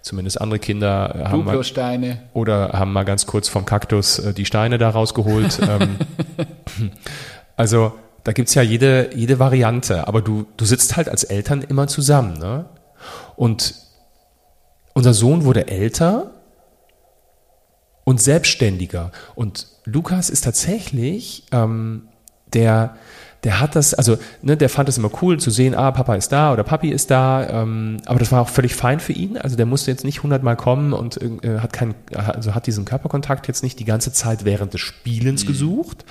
Zumindest 0.09 0.41
andere 0.41 0.57
Kinder 0.57 1.15
äh, 1.15 1.25
haben 1.25 1.45
mal, 1.45 1.61
oder 2.33 2.69
haben 2.73 2.93
mal 2.93 3.05
ganz 3.05 3.27
kurz 3.27 3.47
vom 3.47 3.65
Kaktus 3.65 4.17
äh, 4.17 4.33
die 4.33 4.45
Steine 4.45 4.79
da 4.79 4.89
rausgeholt. 4.89 5.59
ähm, 5.69 5.99
also 7.55 7.93
da 8.23 8.31
gibt's 8.31 8.55
ja 8.55 8.63
jede, 8.63 9.11
jede 9.15 9.37
Variante, 9.37 10.07
aber 10.07 10.23
du, 10.23 10.47
du 10.57 10.65
sitzt 10.65 10.97
halt 10.97 11.09
als 11.09 11.23
Eltern 11.23 11.61
immer 11.61 11.85
zusammen. 11.85 12.39
Ne? 12.39 12.65
Und 13.35 13.75
unser 14.95 15.13
Sohn 15.13 15.45
wurde 15.45 15.67
älter 15.67 16.31
und 18.03 18.19
selbstständiger. 18.19 19.11
Und 19.35 19.67
Lukas 19.85 20.31
ist 20.31 20.43
tatsächlich 20.43 21.43
ähm, 21.51 22.07
der, 22.51 22.95
der 23.43 23.59
hat 23.59 23.75
das, 23.75 23.93
also 23.93 24.17
ne, 24.41 24.57
der 24.57 24.69
fand 24.69 24.89
es 24.89 24.97
immer 24.97 25.11
cool 25.21 25.39
zu 25.39 25.49
sehen, 25.49 25.73
ah, 25.73 25.91
Papa 25.91 26.15
ist 26.15 26.31
da 26.31 26.51
oder 26.51 26.63
Papi 26.63 26.89
ist 26.89 27.09
da, 27.09 27.47
ähm, 27.49 27.97
aber 28.05 28.19
das 28.19 28.31
war 28.31 28.41
auch 28.41 28.49
völlig 28.49 28.75
fein 28.75 28.99
für 28.99 29.13
ihn. 29.13 29.37
Also 29.37 29.55
der 29.55 29.65
musste 29.65 29.91
jetzt 29.91 30.03
nicht 30.03 30.23
hundertmal 30.23 30.57
kommen 30.57 30.93
und 30.93 31.21
äh, 31.21 31.59
hat 31.59 31.71
keinen, 31.71 31.95
also 32.13 32.53
hat 32.53 32.67
diesen 32.67 32.85
Körperkontakt 32.85 33.47
jetzt 33.47 33.63
nicht 33.63 33.79
die 33.79 33.85
ganze 33.85 34.11
Zeit 34.11 34.43
während 34.43 34.73
des 34.73 34.81
Spielens 34.81 35.45
gesucht. 35.45 36.03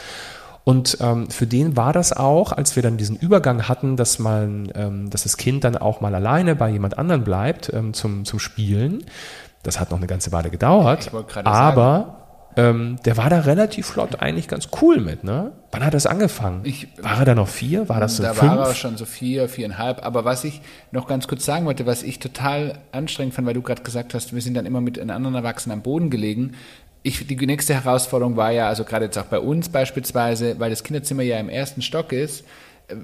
Und 0.64 0.98
ähm, 1.00 1.30
für 1.30 1.46
den 1.46 1.76
war 1.78 1.94
das 1.94 2.12
auch, 2.12 2.52
als 2.52 2.76
wir 2.76 2.82
dann 2.82 2.98
diesen 2.98 3.16
Übergang 3.16 3.68
hatten, 3.68 3.96
dass 3.96 4.18
man, 4.18 4.70
ähm, 4.74 5.08
dass 5.08 5.22
das 5.22 5.38
Kind 5.38 5.64
dann 5.64 5.76
auch 5.76 6.02
mal 6.02 6.14
alleine 6.14 6.56
bei 6.56 6.68
jemand 6.68 6.98
anderen 6.98 7.24
bleibt 7.24 7.72
ähm, 7.72 7.94
zum, 7.94 8.26
zum 8.26 8.38
Spielen. 8.38 9.04
Das 9.62 9.80
hat 9.80 9.90
noch 9.90 9.98
eine 9.98 10.06
ganze 10.06 10.30
Weile 10.30 10.50
gedauert. 10.50 11.10
Aber 11.46 12.27
ähm, 12.58 12.98
der 13.04 13.16
war 13.16 13.30
da 13.30 13.40
relativ 13.40 13.86
flott 13.86 14.20
eigentlich 14.20 14.48
ganz 14.48 14.68
cool 14.82 14.98
mit, 15.00 15.22
ne? 15.24 15.52
Wann 15.70 15.84
hat 15.84 15.94
das 15.94 16.06
angefangen? 16.06 16.60
Ich- 16.64 16.88
war 17.00 17.20
er 17.20 17.24
da 17.24 17.34
noch 17.34 17.48
vier? 17.48 17.88
War 17.88 18.00
das 18.00 18.16
so 18.16 18.22
da 18.24 18.34
fünf? 18.34 18.52
war 18.52 18.68
er 18.68 18.74
schon 18.74 18.96
so 18.96 19.04
vier, 19.04 19.48
viereinhalb. 19.48 20.04
Aber 20.04 20.24
was 20.24 20.44
ich 20.44 20.60
noch 20.90 21.06
ganz 21.06 21.28
kurz 21.28 21.44
sagen 21.44 21.66
wollte, 21.66 21.86
was 21.86 22.02
ich 22.02 22.18
total 22.18 22.78
anstrengend 22.92 23.34
fand, 23.34 23.46
weil 23.46 23.54
du 23.54 23.62
gerade 23.62 23.82
gesagt 23.82 24.12
hast, 24.12 24.34
wir 24.34 24.42
sind 24.42 24.54
dann 24.54 24.66
immer 24.66 24.80
mit 24.80 24.98
einem 24.98 25.10
anderen 25.10 25.36
Erwachsenen 25.36 25.74
am 25.78 25.82
Boden 25.82 26.10
gelegen. 26.10 26.54
Ich, 27.04 27.26
die 27.26 27.46
nächste 27.46 27.74
Herausforderung 27.74 28.36
war 28.36 28.50
ja, 28.50 28.66
also 28.68 28.84
gerade 28.84 29.04
jetzt 29.04 29.16
auch 29.18 29.24
bei 29.26 29.38
uns 29.38 29.68
beispielsweise, 29.68 30.58
weil 30.58 30.70
das 30.70 30.82
Kinderzimmer 30.82 31.22
ja 31.22 31.38
im 31.38 31.48
ersten 31.48 31.80
Stock 31.80 32.12
ist, 32.12 32.44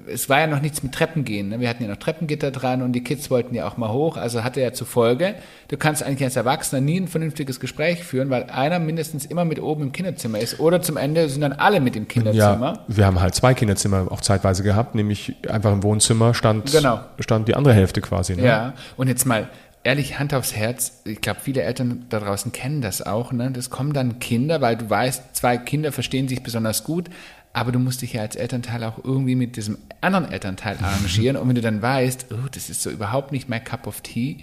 es 0.07 0.29
war 0.29 0.39
ja 0.39 0.47
noch 0.47 0.61
nichts 0.61 0.81
mit 0.81 0.93
Treppengehen. 0.93 1.49
Ne? 1.49 1.59
Wir 1.59 1.69
hatten 1.69 1.83
ja 1.83 1.89
noch 1.89 1.97
Treppengitter 1.97 2.49
dran 2.49 2.81
und 2.81 2.93
die 2.93 3.03
Kids 3.03 3.29
wollten 3.29 3.53
ja 3.53 3.67
auch 3.67 3.77
mal 3.77 3.91
hoch. 3.91 4.17
Also 4.17 4.43
hatte 4.43 4.59
ja 4.59 4.73
zur 4.73 4.87
Folge, 4.87 5.35
du 5.67 5.77
kannst 5.77 6.01
eigentlich 6.01 6.23
als 6.23 6.35
Erwachsener 6.35 6.81
nie 6.81 6.99
ein 6.99 7.07
vernünftiges 7.07 7.59
Gespräch 7.59 8.03
führen, 8.03 8.31
weil 8.31 8.45
einer 8.45 8.79
mindestens 8.79 9.25
immer 9.25 9.45
mit 9.45 9.61
oben 9.61 9.83
im 9.83 9.91
Kinderzimmer 9.91 10.39
ist. 10.39 10.59
Oder 10.59 10.81
zum 10.81 10.97
Ende 10.97 11.29
sind 11.29 11.41
dann 11.41 11.53
alle 11.53 11.79
mit 11.81 11.95
im 11.95 12.07
Kinderzimmer. 12.07 12.73
Ja, 12.73 12.83
wir 12.87 13.05
haben 13.05 13.19
halt 13.21 13.35
zwei 13.35 13.53
Kinderzimmer 13.53 14.07
auch 14.11 14.21
zeitweise 14.21 14.63
gehabt, 14.63 14.95
nämlich 14.95 15.35
einfach 15.47 15.71
im 15.71 15.83
Wohnzimmer 15.83 16.33
stand, 16.33 16.71
Genau. 16.71 17.01
stand 17.19 17.47
die 17.47 17.55
andere 17.55 17.75
Hälfte 17.75 18.01
quasi. 18.01 18.35
Ne? 18.35 18.43
Ja, 18.43 18.73
und 18.97 19.07
jetzt 19.07 19.25
mal 19.25 19.49
ehrlich, 19.83 20.17
Hand 20.17 20.33
aufs 20.33 20.55
Herz, 20.55 21.01
ich 21.05 21.21
glaube, 21.21 21.41
viele 21.43 21.61
Eltern 21.61 22.05
da 22.09 22.19
draußen 22.19 22.51
kennen 22.51 22.81
das 22.81 23.03
auch. 23.03 23.31
Ne? 23.31 23.51
Das 23.51 23.69
kommen 23.69 23.93
dann 23.93 24.17
Kinder, 24.17 24.59
weil 24.61 24.77
du 24.77 24.89
weißt, 24.89 25.35
zwei 25.35 25.57
Kinder 25.57 25.91
verstehen 25.91 26.27
sich 26.27 26.41
besonders 26.41 26.83
gut, 26.83 27.09
aber 27.55 27.71
du 27.71 27.79
musst 27.79 28.01
dich 28.01 28.13
ja 28.13 28.21
als 28.21 28.35
Elternteil 28.35 28.83
auch 28.83 28.97
irgendwie 29.01 29.35
mit 29.35 29.55
diesem 29.55 29.77
anderen 30.01 30.29
Elternteil 30.29 30.77
arrangieren. 30.81 31.37
und 31.37 31.47
wenn 31.47 31.55
du 31.55 31.61
dann 31.61 31.81
weißt, 31.81 32.27
oh, 32.31 32.49
das 32.51 32.69
ist 32.69 32.83
so 32.83 32.89
überhaupt 32.89 33.31
nicht 33.31 33.47
mein 33.47 33.63
Cup 33.63 33.87
of 33.87 34.01
Tea, 34.01 34.37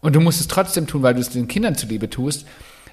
und 0.00 0.16
du 0.16 0.20
musst 0.20 0.40
es 0.40 0.48
trotzdem 0.48 0.86
tun, 0.86 1.02
weil 1.02 1.14
du 1.14 1.20
es 1.20 1.30
den 1.30 1.46
Kindern 1.46 1.76
zuliebe 1.76 2.10
tust, 2.10 2.46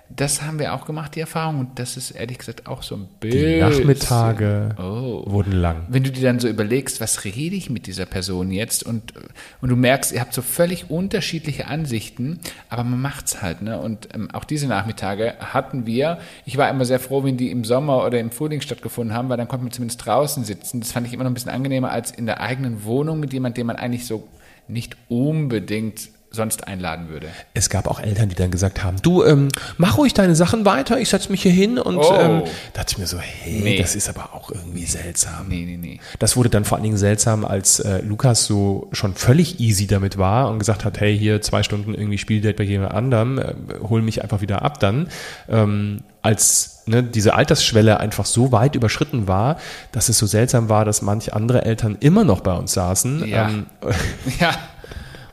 das 0.09 0.41
haben 0.43 0.59
wir 0.59 0.74
auch 0.74 0.85
gemacht, 0.85 1.15
die 1.15 1.19
Erfahrung. 1.19 1.59
Und 1.59 1.79
das 1.79 1.97
ist 1.97 2.12
ehrlich 2.12 2.38
gesagt 2.38 2.67
auch 2.67 2.83
so 2.83 2.95
ein 2.95 3.07
Die 3.24 3.27
bisschen. 3.29 3.59
Nachmittage 3.59 4.75
Oh 4.77 5.24
wurden 5.25 5.53
lang. 5.53 5.83
wenn 5.89 6.03
du 6.03 6.12
dir 6.12 6.24
dann 6.24 6.39
so 6.39 6.47
überlegst, 6.47 7.01
was 7.01 7.25
rede 7.25 7.55
ich 7.55 7.69
mit 7.69 7.88
dieser 7.88 8.05
Person 8.05 8.51
jetzt 8.51 8.83
und, 8.83 9.13
und 9.62 9.69
du 9.69 9.75
merkst, 9.75 10.12
ihr 10.12 10.21
habt 10.21 10.33
so 10.33 10.41
völlig 10.41 10.89
unterschiedliche 10.89 11.67
Ansichten, 11.67 12.39
aber 12.69 12.83
man 12.83 13.01
macht's 13.01 13.41
halt, 13.41 13.62
ne? 13.62 13.79
Und 13.79 14.09
ähm, 14.13 14.29
auch 14.31 14.43
diese 14.43 14.67
Nachmittage 14.67 15.33
hatten 15.39 15.85
wir. 15.85 16.19
Ich 16.45 16.57
war 16.57 16.69
immer 16.69 16.85
sehr 16.85 17.00
froh, 17.00 17.24
wenn 17.24 17.38
die 17.38 17.51
im 17.51 17.63
Sommer 17.65 18.05
oder 18.05 18.19
im 18.19 18.31
Frühling 18.31 18.62
stattgefunden 18.62 19.15
haben, 19.15 19.29
weil 19.29 19.38
dann 19.38 19.47
konnte 19.47 19.63
man 19.63 19.71
zumindest 19.71 20.05
draußen 20.05 20.43
sitzen. 20.43 20.79
Das 20.81 20.91
fand 20.91 21.07
ich 21.07 21.13
immer 21.13 21.24
noch 21.24 21.31
ein 21.31 21.35
bisschen 21.35 21.51
angenehmer 21.51 21.91
als 21.91 22.12
in 22.12 22.25
der 22.25 22.41
eigenen 22.41 22.83
Wohnung 22.83 23.19
mit 23.19 23.33
jemandem, 23.33 23.62
den 23.62 23.67
man 23.67 23.75
eigentlich 23.77 24.05
so 24.05 24.27
nicht 24.67 24.95
unbedingt 25.09 26.09
sonst 26.35 26.67
einladen 26.67 27.09
würde. 27.09 27.27
Es 27.53 27.69
gab 27.69 27.87
auch 27.87 27.99
Eltern, 27.99 28.29
die 28.29 28.35
dann 28.35 28.51
gesagt 28.51 28.83
haben, 28.83 28.97
du, 29.01 29.23
ähm, 29.23 29.47
mach 29.77 29.97
ruhig 29.97 30.13
deine 30.13 30.35
Sachen 30.35 30.65
weiter, 30.65 30.99
ich 30.99 31.09
setze 31.09 31.31
mich 31.31 31.41
hier 31.41 31.51
hin 31.51 31.79
und 31.79 31.97
Oh. 31.97 32.13
ähm, 32.19 32.41
da 32.73 32.81
dachte 32.81 32.91
ich 32.93 32.97
mir 32.99 33.07
so, 33.07 33.17
hey, 33.19 33.59
Nee. 33.63 33.77
das 33.79 33.95
ist 33.95 34.09
aber 34.09 34.33
auch 34.33 34.51
irgendwie 34.51 34.85
seltsam. 34.85 35.47
Nee, 35.47 35.65
nee, 35.65 35.77
nee. 35.77 35.99
Das 36.19 36.35
wurde 36.37 36.49
dann 36.49 36.65
vor 36.65 36.77
allen 36.77 36.83
Dingen 36.83 36.97
seltsam, 36.97 37.45
als 37.45 37.79
äh, 37.79 38.01
Lukas 38.01 38.45
so 38.45 38.89
schon 38.91 39.15
völlig 39.15 39.59
easy 39.59 39.87
damit 39.87 40.17
war 40.17 40.49
und 40.51 40.59
gesagt 40.59 40.85
hat, 40.85 40.99
hey, 40.99 41.17
hier 41.17 41.41
zwei 41.41 41.63
Stunden 41.63 41.93
irgendwie 41.95 42.17
Spieldate 42.17 42.55
bei 42.55 42.63
jemand 42.63 42.93
anderem, 42.93 43.39
äh, 43.39 43.53
hol 43.89 44.01
mich 44.01 44.21
einfach 44.21 44.41
wieder 44.41 44.61
ab 44.61 44.79
dann. 44.79 45.07
Ähm, 45.49 46.01
als 46.21 46.81
ne, 46.87 47.03
diese 47.03 47.35
Altersschwelle 47.35 47.99
einfach 47.99 48.25
so 48.25 48.51
weit 48.51 48.73
überschritten 48.75 49.27
war, 49.27 49.57
dass 49.91 50.09
es 50.09 50.17
so 50.17 50.25
seltsam 50.25 50.69
war, 50.69 50.83
dass 50.83 51.03
manche 51.03 51.33
andere 51.33 51.63
Eltern 51.65 51.97
immer 51.99 52.23
noch 52.23 52.41
bei 52.41 52.53
uns 52.53 52.73
saßen. 52.73 53.27
Ja. 53.27 53.47
Ähm, 53.49 53.65
Ja. 54.39 54.51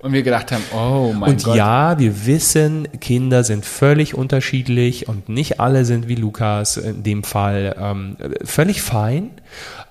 Und 0.03 0.13
wir 0.13 0.25
gedacht 0.25 0.51
haben, 0.51 0.65
oh 0.75 1.13
mein 1.17 1.31
und 1.31 1.45
Gott. 1.45 1.57
ja, 1.57 1.97
wir 1.97 2.27
wissen, 2.27 2.89
Kinder 3.01 3.45
sind 3.45 3.65
völlig 3.65 4.15
unterschiedlich 4.15 5.09
und 5.09 5.29
nicht 5.29 5.61
alle 5.61 5.85
sind 5.85 6.09
wie 6.09 6.17
Lukas 6.17 6.77
in 6.77 7.05
dem 7.05 7.23
Fall 7.23 7.77
ähm, 7.79 8.17
völlig 8.45 8.83
fein. 8.83 9.31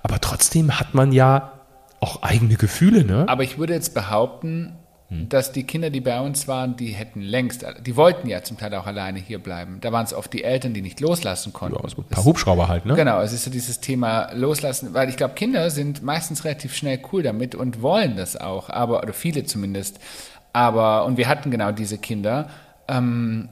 Aber 0.02 0.20
trotzdem 0.20 0.78
hat 0.78 0.92
man 0.92 1.12
ja 1.12 1.52
auch 2.00 2.22
eigene 2.22 2.56
Gefühle, 2.56 3.04
ne? 3.04 3.24
Aber 3.26 3.42
ich 3.42 3.56
würde 3.56 3.72
jetzt 3.72 3.94
behaupten, 3.94 4.74
Hm. 5.12 5.28
dass 5.28 5.52
die 5.52 5.64
Kinder, 5.64 5.90
die 5.90 6.00
bei 6.00 6.18
uns 6.20 6.48
waren, 6.48 6.74
die 6.76 6.88
hätten 6.88 7.20
längst, 7.20 7.66
die 7.84 7.96
wollten 7.96 8.28
ja 8.28 8.42
zum 8.42 8.56
Teil 8.56 8.74
auch 8.74 8.86
alleine 8.86 9.18
hier 9.18 9.38
bleiben. 9.38 9.76
Da 9.82 9.92
waren 9.92 10.06
es 10.06 10.14
oft 10.14 10.32
die 10.32 10.42
Eltern, 10.42 10.72
die 10.72 10.80
nicht 10.80 11.00
loslassen 11.00 11.52
konnten. 11.52 11.76
Ja, 11.82 11.86
so 11.90 12.00
ein 12.00 12.04
paar 12.04 12.24
Hubschrauber 12.24 12.68
halt, 12.68 12.86
ne? 12.86 12.94
Genau, 12.94 13.20
es 13.20 13.34
ist 13.34 13.44
so 13.44 13.50
dieses 13.50 13.80
Thema 13.80 14.32
loslassen, 14.32 14.94
weil 14.94 15.10
ich 15.10 15.18
glaube, 15.18 15.34
Kinder 15.34 15.68
sind 15.68 16.02
meistens 16.02 16.46
relativ 16.46 16.74
schnell 16.74 16.98
cool 17.12 17.22
damit 17.22 17.54
und 17.54 17.82
wollen 17.82 18.16
das 18.16 18.38
auch, 18.38 18.70
aber, 18.70 19.02
oder 19.02 19.12
viele 19.12 19.44
zumindest. 19.44 20.00
Aber, 20.54 21.04
und 21.04 21.18
wir 21.18 21.28
hatten 21.28 21.50
genau 21.50 21.72
diese 21.72 21.98
Kinder, 21.98 22.48
ähm, 22.88 23.50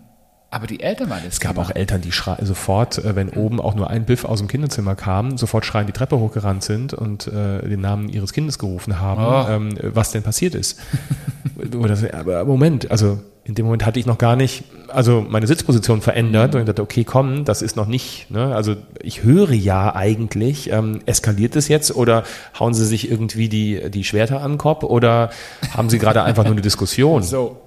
aber 0.50 0.66
die 0.66 0.80
Eltern 0.80 1.11
waren 1.11 1.21
das. 1.25 1.35
Es 1.35 1.40
gab 1.40 1.59
auch 1.59 1.71
Eltern, 1.75 2.00
die 2.00 2.12
schrei- 2.12 2.38
sofort, 2.42 2.99
äh, 2.99 3.14
wenn 3.16 3.28
oben 3.30 3.61
auch 3.61 3.75
nur 3.75 3.88
ein 3.90 4.04
Biff 4.04 4.25
aus 4.25 4.38
dem 4.40 4.49
Kinderzimmer 4.49 4.95
kam, 4.97 5.38
sofort 5.38 5.64
schreien 5.64 5.87
die 5.87 5.92
Treppe 5.92 6.19
hochgerannt 6.19 6.62
sind 6.64 6.92
und 6.95 7.26
äh, 7.28 7.69
den 7.69 7.80
Namen 7.80 8.09
ihres 8.09 8.33
Kindes 8.33 8.59
gerufen 8.59 8.99
haben, 9.00 9.23
Oh. 9.25 9.49
ähm, 9.50 9.78
was 9.95 10.11
denn 10.11 10.23
passiert 10.23 10.54
ist. 10.54 10.78
Oder 11.78 11.97
aber 12.14 12.45
Moment, 12.45 12.90
also 12.90 13.21
in 13.45 13.54
dem 13.54 13.64
Moment 13.66 13.85
hatte 13.85 13.99
ich 13.99 14.07
noch 14.07 14.19
gar 14.19 14.37
nicht, 14.37 14.64
also 14.88 15.25
meine 15.28 15.47
Sitzposition 15.47 16.00
verändert 16.02 16.54
und 16.54 16.61
ich 16.62 16.66
dachte, 16.66 16.83
okay, 16.83 17.04
komm, 17.04 17.45
das 17.45 17.62
ist 17.62 17.76
noch 17.76 17.87
nicht, 17.87 18.30
ne? 18.30 18.54
also 18.54 18.76
ich 19.02 19.23
höre 19.25 19.52
ja 19.52 19.95
eigentlich, 19.95 20.71
ähm, 20.73 21.00
eskaliert 21.07 21.57
es 21.57 21.69
jetzt 21.69 21.95
oder 21.95 22.23
hauen 22.59 22.75
sie 22.75 22.85
sich 22.87 23.11
irgendwie 23.11 23.49
die, 23.49 23.90
die 23.90 24.04
Schwerter 24.04 24.40
an 24.42 24.52
den 24.52 24.59
Kopf 24.59 24.85
oder 24.85 25.30
haben 25.76 25.90
sie 25.90 25.99
gerade 25.99 26.23
einfach 26.23 26.45
nur 26.45 26.52
eine 26.52 26.61
Diskussion? 26.62 27.23
So. 27.23 27.61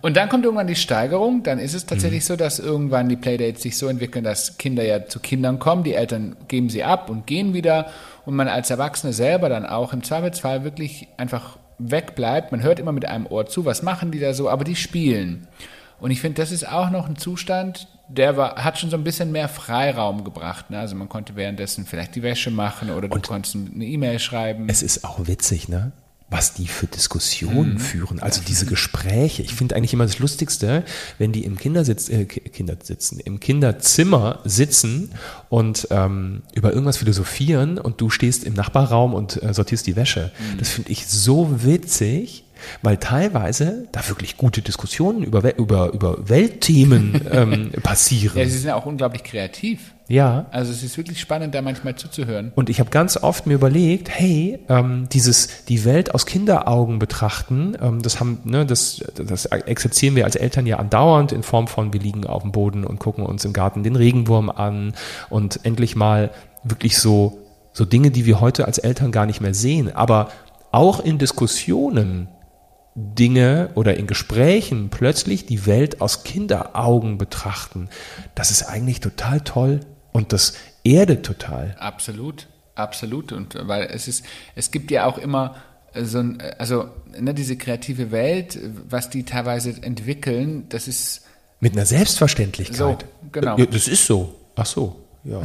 Und 0.00 0.16
dann 0.16 0.28
kommt 0.28 0.44
irgendwann 0.44 0.66
die 0.68 0.76
Steigerung. 0.76 1.42
Dann 1.42 1.58
ist 1.58 1.74
es 1.74 1.84
Mhm. 1.84 1.88
tatsächlich 1.88 2.24
so, 2.24 2.36
dass 2.36 2.58
irgendwann 2.58 3.08
die 3.08 3.16
Playdates 3.16 3.62
sich 3.62 3.76
so 3.76 3.88
entwickeln, 3.88 4.24
dass 4.24 4.56
Kinder 4.58 4.84
ja 4.84 5.06
zu 5.06 5.18
Kindern 5.20 5.58
kommen. 5.58 5.82
Die 5.84 5.94
Eltern 5.94 6.36
geben 6.46 6.70
sie 6.70 6.84
ab 6.84 7.10
und 7.10 7.26
gehen 7.26 7.52
wieder. 7.54 7.86
Und 8.24 8.36
man 8.36 8.48
als 8.48 8.70
Erwachsene 8.70 9.12
selber 9.12 9.48
dann 9.48 9.66
auch 9.66 9.92
im 9.92 10.02
Zweifelsfall 10.04 10.62
wirklich 10.64 11.08
einfach 11.16 11.58
wegbleibt. 11.78 12.52
Man 12.52 12.62
hört 12.62 12.78
immer 12.78 12.92
mit 12.92 13.06
einem 13.06 13.26
Ohr 13.26 13.46
zu, 13.46 13.64
was 13.64 13.82
machen 13.82 14.10
die 14.10 14.20
da 14.20 14.34
so, 14.34 14.48
aber 14.48 14.64
die 14.64 14.76
spielen. 14.76 15.46
Und 16.00 16.10
ich 16.10 16.20
finde, 16.20 16.40
das 16.40 16.52
ist 16.52 16.68
auch 16.70 16.90
noch 16.90 17.08
ein 17.08 17.16
Zustand, 17.16 17.88
der 18.08 18.36
war, 18.36 18.62
hat 18.64 18.78
schon 18.78 18.88
so 18.90 18.96
ein 18.96 19.04
bisschen 19.04 19.32
mehr 19.32 19.48
Freiraum 19.48 20.24
gebracht. 20.24 20.70
Ne? 20.70 20.78
Also 20.78 20.94
man 20.96 21.08
konnte 21.08 21.36
währenddessen 21.36 21.84
vielleicht 21.86 22.14
die 22.14 22.22
Wäsche 22.22 22.50
machen 22.50 22.90
oder 22.90 23.08
du 23.08 23.20
konntest 23.20 23.54
eine 23.56 23.84
E-Mail 23.84 24.18
schreiben. 24.18 24.66
Es 24.68 24.82
ist 24.82 25.04
auch 25.04 25.26
witzig, 25.26 25.68
ne? 25.68 25.92
Was 26.30 26.52
die 26.52 26.66
für 26.68 26.86
Diskussionen 26.86 27.74
Mhm. 27.74 27.78
führen, 27.78 28.20
also 28.20 28.42
diese 28.46 28.66
Gespräche. 28.66 29.42
Ich 29.42 29.54
finde 29.54 29.74
eigentlich 29.76 29.94
immer 29.94 30.04
das 30.04 30.18
Lustigste, 30.18 30.84
wenn 31.16 31.32
die 31.32 31.44
im 31.44 31.56
Kindersitz, 31.56 32.10
äh, 32.10 32.26
Ki- 32.26 32.40
Kinder 32.40 32.76
sitzen, 32.82 33.18
im 33.20 33.40
Kinderzimmer 33.40 34.40
sitzen 34.44 35.12
und 35.48 35.88
ähm, 35.90 36.42
über 36.54 36.72
irgendwas 36.72 36.98
philosophieren 36.98 37.78
und 37.78 38.00
du 38.02 38.10
stehst 38.10 38.44
im 38.44 38.52
Nachbarraum 38.52 39.14
und 39.14 39.42
äh, 39.42 39.54
sortierst 39.54 39.86
die 39.86 39.96
Wäsche. 39.96 40.30
Mhm. 40.52 40.58
Das 40.58 40.68
finde 40.68 40.90
ich 40.90 41.06
so 41.06 41.64
witzig, 41.64 42.44
weil 42.82 42.96
teilweise 42.96 43.88
da 43.92 44.06
wirklich 44.08 44.36
gute 44.36 44.62
Diskussionen 44.62 45.22
über, 45.22 45.56
über, 45.56 45.92
über 45.92 46.28
Weltthemen 46.28 47.20
ähm, 47.30 47.70
passieren. 47.82 48.38
ja, 48.38 48.44
sie 48.44 48.58
sind 48.58 48.68
ja 48.68 48.74
auch 48.74 48.86
unglaublich 48.86 49.24
kreativ. 49.24 49.92
ja. 50.08 50.46
Also 50.50 50.72
es 50.72 50.82
ist 50.82 50.96
wirklich 50.96 51.20
spannend, 51.20 51.54
da 51.54 51.62
manchmal 51.62 51.94
zuzuhören. 51.94 52.52
Und 52.54 52.70
ich 52.70 52.80
habe 52.80 52.90
ganz 52.90 53.16
oft 53.16 53.46
mir 53.46 53.54
überlegt, 53.54 54.08
hey, 54.10 54.58
ähm, 54.68 55.08
dieses 55.12 55.64
die 55.66 55.84
Welt 55.84 56.14
aus 56.14 56.26
Kinderaugen 56.26 56.98
betrachten, 56.98 57.76
ähm, 57.80 58.02
das 58.02 58.20
haben, 58.20 58.40
ne, 58.44 58.66
das, 58.66 59.04
das 59.14 59.46
exerzieren 59.46 60.16
wir 60.16 60.24
als 60.24 60.36
Eltern 60.36 60.66
ja 60.66 60.78
andauernd 60.78 61.32
in 61.32 61.42
Form 61.42 61.68
von, 61.68 61.92
wir 61.92 62.00
liegen 62.00 62.26
auf 62.26 62.42
dem 62.42 62.52
Boden 62.52 62.84
und 62.84 62.98
gucken 62.98 63.24
uns 63.24 63.44
im 63.44 63.52
Garten 63.52 63.82
den 63.82 63.96
Regenwurm 63.96 64.50
an 64.50 64.94
und 65.30 65.60
endlich 65.64 65.96
mal 65.96 66.30
wirklich 66.64 66.98
so 66.98 67.38
so 67.78 67.84
Dinge, 67.84 68.10
die 68.10 68.26
wir 68.26 68.40
heute 68.40 68.66
als 68.66 68.78
Eltern 68.78 69.12
gar 69.12 69.24
nicht 69.24 69.40
mehr 69.40 69.54
sehen, 69.54 69.94
aber 69.94 70.30
auch 70.72 71.00
in 71.00 71.18
Diskussionen 71.18 72.28
Dinge 72.98 73.70
oder 73.74 73.96
in 73.96 74.06
Gesprächen 74.06 74.90
plötzlich 74.90 75.46
die 75.46 75.66
Welt 75.66 76.00
aus 76.00 76.24
Kinderaugen 76.24 77.18
betrachten. 77.18 77.88
Das 78.34 78.50
ist 78.50 78.64
eigentlich 78.64 79.00
total 79.00 79.40
toll 79.40 79.80
und 80.12 80.32
das 80.32 80.54
erdet 80.84 81.24
total. 81.24 81.76
Absolut, 81.78 82.48
absolut. 82.74 83.32
Und 83.32 83.56
weil 83.66 83.84
es 83.84 84.08
ist, 84.08 84.24
es 84.54 84.70
gibt 84.70 84.90
ja 84.90 85.06
auch 85.06 85.18
immer 85.18 85.56
so 85.94 86.18
ein, 86.18 86.42
also 86.58 86.88
ne, 87.18 87.34
diese 87.34 87.56
kreative 87.56 88.10
Welt, 88.10 88.58
was 88.88 89.10
die 89.10 89.24
teilweise 89.24 89.74
entwickeln, 89.82 90.66
das 90.68 90.88
ist 90.88 91.22
mit 91.60 91.72
einer 91.72 91.86
Selbstverständlichkeit. 91.86 92.78
So, 92.78 92.98
genau. 93.32 93.56
Das 93.56 93.88
ist 93.88 94.06
so. 94.06 94.34
Ach 94.54 94.66
so. 94.66 95.07
Ja. 95.24 95.42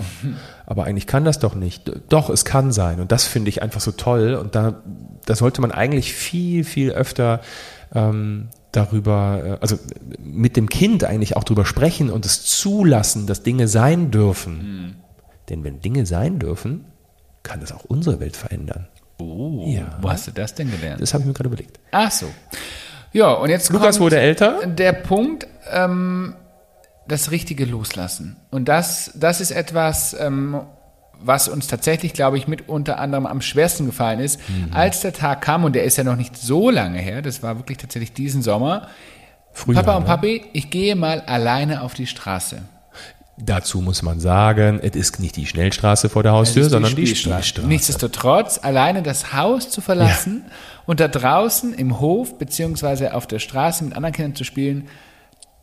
Aber 0.65 0.85
eigentlich 0.85 1.07
kann 1.07 1.25
das 1.25 1.39
doch 1.39 1.55
nicht. 1.55 1.91
Doch, 2.09 2.29
es 2.29 2.45
kann 2.45 2.71
sein. 2.71 2.99
Und 2.99 3.11
das 3.11 3.25
finde 3.25 3.49
ich 3.49 3.61
einfach 3.61 3.81
so 3.81 3.91
toll. 3.91 4.35
Und 4.35 4.55
da, 4.55 4.81
da 5.25 5.35
sollte 5.35 5.61
man 5.61 5.71
eigentlich 5.71 6.13
viel, 6.13 6.63
viel 6.63 6.91
öfter 6.91 7.41
ähm, 7.93 8.49
darüber, 8.71 9.41
äh, 9.43 9.57
also 9.61 9.77
mit 10.19 10.57
dem 10.57 10.69
Kind 10.69 11.03
eigentlich 11.03 11.35
auch 11.35 11.43
darüber 11.43 11.65
sprechen 11.65 12.09
und 12.09 12.25
es 12.25 12.43
zulassen, 12.43 13.27
dass 13.27 13.43
Dinge 13.43 13.67
sein 13.67 14.11
dürfen. 14.11 14.57
Mhm. 14.57 14.95
Denn 15.49 15.63
wenn 15.63 15.81
Dinge 15.81 16.05
sein 16.05 16.39
dürfen, 16.39 16.85
kann 17.43 17.59
das 17.59 17.71
auch 17.71 17.83
unsere 17.85 18.19
Welt 18.19 18.35
verändern. 18.35 18.87
Oh, 19.19 19.65
ja. 19.67 19.97
wo 20.01 20.09
hast 20.09 20.27
du 20.27 20.31
das 20.31 20.55
denn 20.55 20.71
gelernt? 20.71 21.01
Das 21.01 21.13
habe 21.13 21.21
ich 21.21 21.27
mir 21.27 21.33
gerade 21.33 21.47
überlegt. 21.47 21.79
Ach 21.91 22.11
so. 22.11 22.27
Ja, 23.11 23.33
und 23.33 23.49
jetzt 23.49 23.71
Lukas 23.71 23.99
wurde 23.99 24.19
älter. 24.19 24.65
Der 24.65 24.93
Punkt, 24.93 25.45
ähm, 25.71 26.35
das 27.07 27.31
richtige 27.31 27.65
Loslassen. 27.65 28.37
Und 28.49 28.65
das, 28.65 29.11
das 29.15 29.41
ist 29.41 29.51
etwas, 29.51 30.15
ähm, 30.19 30.61
was 31.19 31.47
uns 31.47 31.67
tatsächlich, 31.67 32.13
glaube 32.13 32.37
ich, 32.37 32.47
mit 32.47 32.67
unter 32.67 32.99
anderem 32.99 33.25
am 33.25 33.41
schwersten 33.41 33.85
gefallen 33.85 34.19
ist, 34.19 34.39
mhm. 34.49 34.73
als 34.73 35.01
der 35.01 35.13
Tag 35.13 35.41
kam, 35.41 35.63
und 35.63 35.73
der 35.73 35.83
ist 35.83 35.97
ja 35.97 36.03
noch 36.03 36.15
nicht 36.15 36.37
so 36.37 36.69
lange 36.69 36.99
her, 36.99 37.21
das 37.21 37.43
war 37.43 37.57
wirklich 37.57 37.77
tatsächlich 37.77 38.13
diesen 38.13 38.41
Sommer. 38.41 38.87
Früher, 39.53 39.75
Papa 39.75 39.97
und 39.97 40.03
ne? 40.03 40.09
Papi, 40.09 40.45
ich 40.53 40.69
gehe 40.69 40.95
mal 40.95 41.21
alleine 41.21 41.81
auf 41.81 41.93
die 41.93 42.07
Straße. 42.07 42.63
Dazu 43.37 43.81
muss 43.81 44.03
man 44.03 44.19
sagen, 44.19 44.79
es 44.81 44.95
ist 44.95 45.19
nicht 45.19 45.35
die 45.37 45.47
Schnellstraße 45.47 46.07
vor 46.07 46.21
der 46.21 46.33
Haustür, 46.33 46.63
die 46.63 46.69
sondern 46.69 46.95
die 46.95 47.07
Spielstraße. 47.07 47.61
Nichtsdestotrotz, 47.65 48.59
alleine 48.61 49.01
das 49.01 49.33
Haus 49.33 49.69
zu 49.69 49.81
verlassen 49.81 50.43
ja. 50.45 50.53
und 50.85 50.99
da 50.99 51.07
draußen 51.07 51.73
im 51.73 51.99
Hof 51.99 52.37
beziehungsweise 52.37 53.15
auf 53.15 53.25
der 53.25 53.39
Straße 53.39 53.83
mit 53.85 53.95
anderen 53.95 54.13
Kindern 54.13 54.35
zu 54.35 54.43
spielen, 54.43 54.87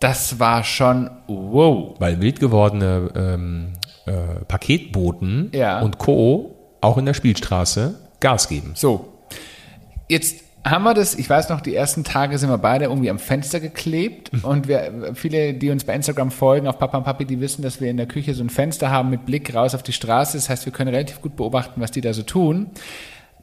das 0.01 0.41
war 0.41 0.65
schon 0.65 1.11
wow. 1.27 1.95
Weil 1.99 2.21
wild 2.21 2.41
gewordene 2.41 3.11
ähm, 3.15 3.73
äh, 4.07 4.45
Paketboten 4.49 5.51
ja. 5.55 5.81
und 5.81 5.99
Co. 5.99 6.57
auch 6.81 6.99
in 6.99 7.07
der 7.07 7.15
Spielstraße 7.15 8.01
Gas 8.19 8.49
geben. 8.49 8.73
So, 8.75 9.13
jetzt 10.09 10.43
haben 10.65 10.85
wir 10.85 10.95
das, 10.95 11.15
ich 11.15 11.29
weiß 11.29 11.49
noch, 11.49 11.61
die 11.61 11.75
ersten 11.75 12.05
Tage 12.05 12.37
sind 12.37 12.51
wir 12.51 12.59
beide 12.59 12.87
irgendwie 12.87 13.11
am 13.11 13.19
Fenster 13.19 13.61
geklebt 13.61 14.33
mhm. 14.33 14.45
und 14.45 14.69
wir, 14.69 15.13
viele, 15.15 15.55
die 15.55 15.71
uns 15.71 15.85
bei 15.85 15.95
Instagram 15.95 16.31
folgen, 16.31 16.67
auf 16.67 16.79
Papa 16.79 16.99
und 16.99 17.05
Papi, 17.05 17.25
die 17.25 17.41
wissen, 17.41 17.63
dass 17.63 17.81
wir 17.81 17.91
in 17.91 17.97
der 17.97 18.07
Küche 18.07 18.35
so 18.35 18.43
ein 18.43 18.51
Fenster 18.51 18.91
haben 18.91 19.11
mit 19.11 19.25
Blick 19.25 19.55
raus 19.55 19.75
auf 19.75 19.83
die 19.83 19.93
Straße. 19.93 20.37
Das 20.37 20.51
heißt, 20.51 20.67
wir 20.67 20.73
können 20.73 20.91
relativ 20.91 21.23
gut 21.23 21.37
beobachten, 21.37 21.81
was 21.81 21.91
die 21.91 22.01
da 22.01 22.13
so 22.13 22.23
tun. 22.23 22.71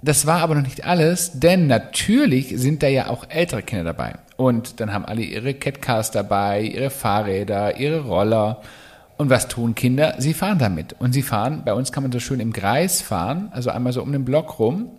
Das 0.02 0.26
war 0.26 0.42
aber 0.42 0.56
noch 0.56 0.64
nicht 0.64 0.86
alles, 0.86 1.40
denn 1.40 1.68
natürlich 1.68 2.54
sind 2.56 2.84
da 2.84 2.88
ja 2.88 3.10
auch 3.10 3.26
ältere 3.30 3.64
Kinder 3.64 3.84
dabei. 3.84 4.16
Und 4.36 4.80
dann 4.80 4.94
haben 4.94 5.06
alle 5.06 5.24
ihre 5.24 5.54
Catcars 5.54 6.12
dabei, 6.12 6.62
ihre 6.62 6.92
Fahrräder, 6.92 7.80
ihre 7.80 8.02
Roller. 8.02 8.62
Und 9.18 9.32
was 9.32 9.48
tun 9.48 9.74
Kinder? 9.74 10.16
Sie 10.20 10.36
fahren 10.36 10.60
damit. 10.60 10.96
Und 11.00 11.14
sie 11.14 11.24
fahren, 11.24 11.64
bei 11.66 11.74
uns 11.74 11.92
kann 11.92 12.04
man 12.04 12.12
so 12.12 12.20
schön 12.20 12.40
im 12.40 12.54
Kreis 12.54 13.02
fahren, 13.02 13.50
also 13.52 13.72
einmal 13.72 13.94
so 13.94 14.04
um 14.04 14.12
den 14.12 14.26
Block 14.26 14.60
rum. 14.60 14.92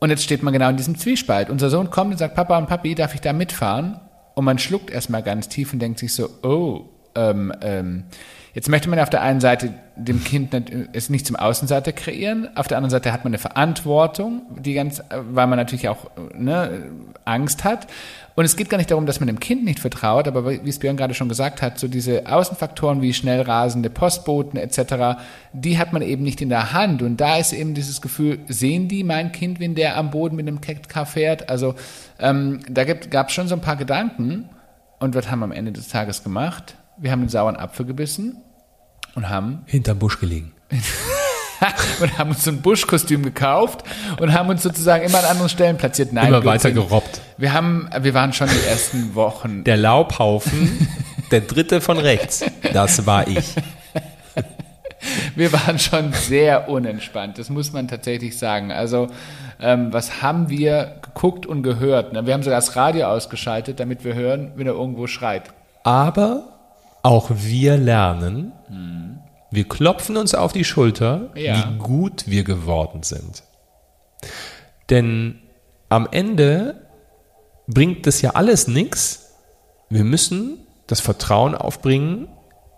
Und 0.00 0.10
jetzt 0.10 0.24
steht 0.24 0.42
man 0.42 0.52
genau 0.52 0.70
in 0.70 0.76
diesem 0.76 0.98
Zwiespalt. 0.98 1.48
Unser 1.48 1.70
Sohn 1.70 1.90
kommt 1.90 2.10
und 2.12 2.18
sagt, 2.18 2.34
Papa 2.34 2.58
und 2.58 2.66
Papi, 2.66 2.94
darf 2.96 3.14
ich 3.14 3.20
da 3.20 3.32
mitfahren? 3.32 4.00
Und 4.34 4.44
man 4.44 4.58
schluckt 4.58 4.90
erstmal 4.90 5.22
ganz 5.22 5.48
tief 5.48 5.72
und 5.72 5.78
denkt 5.78 6.00
sich 6.00 6.14
so, 6.14 6.28
oh, 6.42 6.86
ähm, 7.14 7.52
ähm, 7.60 8.04
Jetzt 8.52 8.68
möchte 8.68 8.90
man 8.90 8.98
auf 8.98 9.10
der 9.10 9.22
einen 9.22 9.40
Seite 9.40 9.72
dem 9.94 10.24
Kind 10.24 10.54
es 10.92 11.08
nicht 11.08 11.26
zum 11.26 11.36
Außenseiter 11.36 11.92
kreieren, 11.92 12.48
auf 12.56 12.66
der 12.66 12.78
anderen 12.78 12.90
Seite 12.90 13.12
hat 13.12 13.22
man 13.22 13.30
eine 13.30 13.38
Verantwortung, 13.38 14.42
die 14.58 14.74
ganz, 14.74 15.02
weil 15.10 15.46
man 15.46 15.56
natürlich 15.58 15.88
auch 15.88 16.10
ne, 16.34 16.90
Angst 17.24 17.64
hat. 17.64 17.86
Und 18.34 18.44
es 18.44 18.56
geht 18.56 18.70
gar 18.70 18.78
nicht 18.78 18.90
darum, 18.90 19.06
dass 19.06 19.20
man 19.20 19.26
dem 19.26 19.38
Kind 19.38 19.64
nicht 19.64 19.78
vertraut, 19.78 20.26
aber 20.26 20.50
wie 20.50 20.68
es 20.68 20.78
Björn 20.78 20.96
gerade 20.96 21.14
schon 21.14 21.28
gesagt 21.28 21.62
hat, 21.62 21.78
so 21.78 21.86
diese 21.86 22.26
Außenfaktoren 22.26 23.02
wie 23.02 23.12
schnell 23.12 23.42
rasende 23.42 23.90
Postboten 23.90 24.58
etc., 24.58 25.20
die 25.52 25.78
hat 25.78 25.92
man 25.92 26.02
eben 26.02 26.22
nicht 26.22 26.40
in 26.40 26.48
der 26.48 26.72
Hand. 26.72 27.02
Und 27.02 27.20
da 27.20 27.36
ist 27.36 27.52
eben 27.52 27.74
dieses 27.74 28.00
Gefühl, 28.00 28.38
sehen 28.48 28.88
die 28.88 29.04
mein 29.04 29.30
Kind, 29.32 29.60
wenn 29.60 29.74
der 29.74 29.96
am 29.96 30.10
Boden 30.10 30.36
mit 30.36 30.48
einem 30.48 30.60
Car 30.60 31.06
fährt? 31.06 31.48
Also 31.48 31.74
ähm, 32.18 32.60
da 32.68 32.84
gab 32.84 33.28
es 33.28 33.34
schon 33.34 33.48
so 33.48 33.54
ein 33.54 33.60
paar 33.60 33.76
Gedanken. 33.76 34.48
Und 34.98 35.14
was 35.14 35.30
haben 35.30 35.40
wir 35.40 35.44
am 35.44 35.52
Ende 35.52 35.72
des 35.72 35.88
Tages 35.88 36.22
gemacht? 36.22 36.76
Wir 37.00 37.10
haben 37.10 37.20
einen 37.20 37.28
sauren 37.28 37.56
Apfel 37.56 37.86
gebissen 37.86 38.36
und 39.14 39.28
haben 39.28 39.62
hinterm 39.66 39.98
Busch 39.98 40.20
gelegen. 40.20 40.52
und 42.00 42.18
haben 42.18 42.30
uns 42.30 42.44
so 42.44 42.50
ein 42.50 42.62
Buschkostüm 42.62 43.22
gekauft 43.22 43.84
und 44.18 44.32
haben 44.32 44.48
uns 44.48 44.62
sozusagen 44.62 45.04
immer 45.04 45.18
an 45.18 45.24
anderen 45.24 45.48
Stellen 45.48 45.76
platziert. 45.76 46.12
Nein, 46.12 46.28
immer 46.28 46.44
weiter 46.44 46.70
gerobbt. 46.70 47.20
Wir 47.38 47.52
haben, 47.52 47.88
wir 48.00 48.14
waren 48.14 48.32
schon 48.32 48.48
die 48.48 48.68
ersten 48.68 49.14
Wochen. 49.14 49.64
Der 49.64 49.76
Laubhaufen, 49.76 50.88
der 51.30 51.40
dritte 51.40 51.80
von 51.80 51.98
rechts, 51.98 52.44
das 52.72 53.06
war 53.06 53.26
ich. 53.26 53.54
Wir 55.34 55.50
waren 55.54 55.78
schon 55.78 56.12
sehr 56.12 56.68
unentspannt, 56.68 57.38
das 57.38 57.48
muss 57.48 57.72
man 57.72 57.88
tatsächlich 57.88 58.36
sagen. 58.36 58.70
Also, 58.70 59.06
ähm, 59.58 59.90
was 59.94 60.20
haben 60.20 60.50
wir 60.50 60.96
geguckt 61.00 61.46
und 61.46 61.62
gehört? 61.62 62.12
Wir 62.12 62.34
haben 62.34 62.42
sogar 62.42 62.60
das 62.60 62.76
Radio 62.76 63.06
ausgeschaltet, 63.06 63.80
damit 63.80 64.04
wir 64.04 64.14
hören, 64.14 64.52
wenn 64.56 64.66
er 64.66 64.74
irgendwo 64.74 65.06
schreit. 65.06 65.44
Aber 65.84 66.59
auch 67.02 67.30
wir 67.32 67.76
lernen, 67.76 68.52
mhm. 68.68 69.18
wir 69.50 69.68
klopfen 69.68 70.16
uns 70.16 70.34
auf 70.34 70.52
die 70.52 70.64
Schulter, 70.64 71.30
ja. 71.34 71.56
wie 71.56 71.78
gut 71.78 72.24
wir 72.26 72.44
geworden 72.44 73.02
sind. 73.02 73.42
Denn 74.90 75.40
am 75.88 76.08
Ende 76.10 76.86
bringt 77.66 78.06
das 78.06 78.22
ja 78.22 78.30
alles 78.30 78.68
nichts. 78.68 79.34
Wir 79.88 80.04
müssen 80.04 80.66
das 80.86 81.00
Vertrauen 81.00 81.54
aufbringen, 81.54 82.28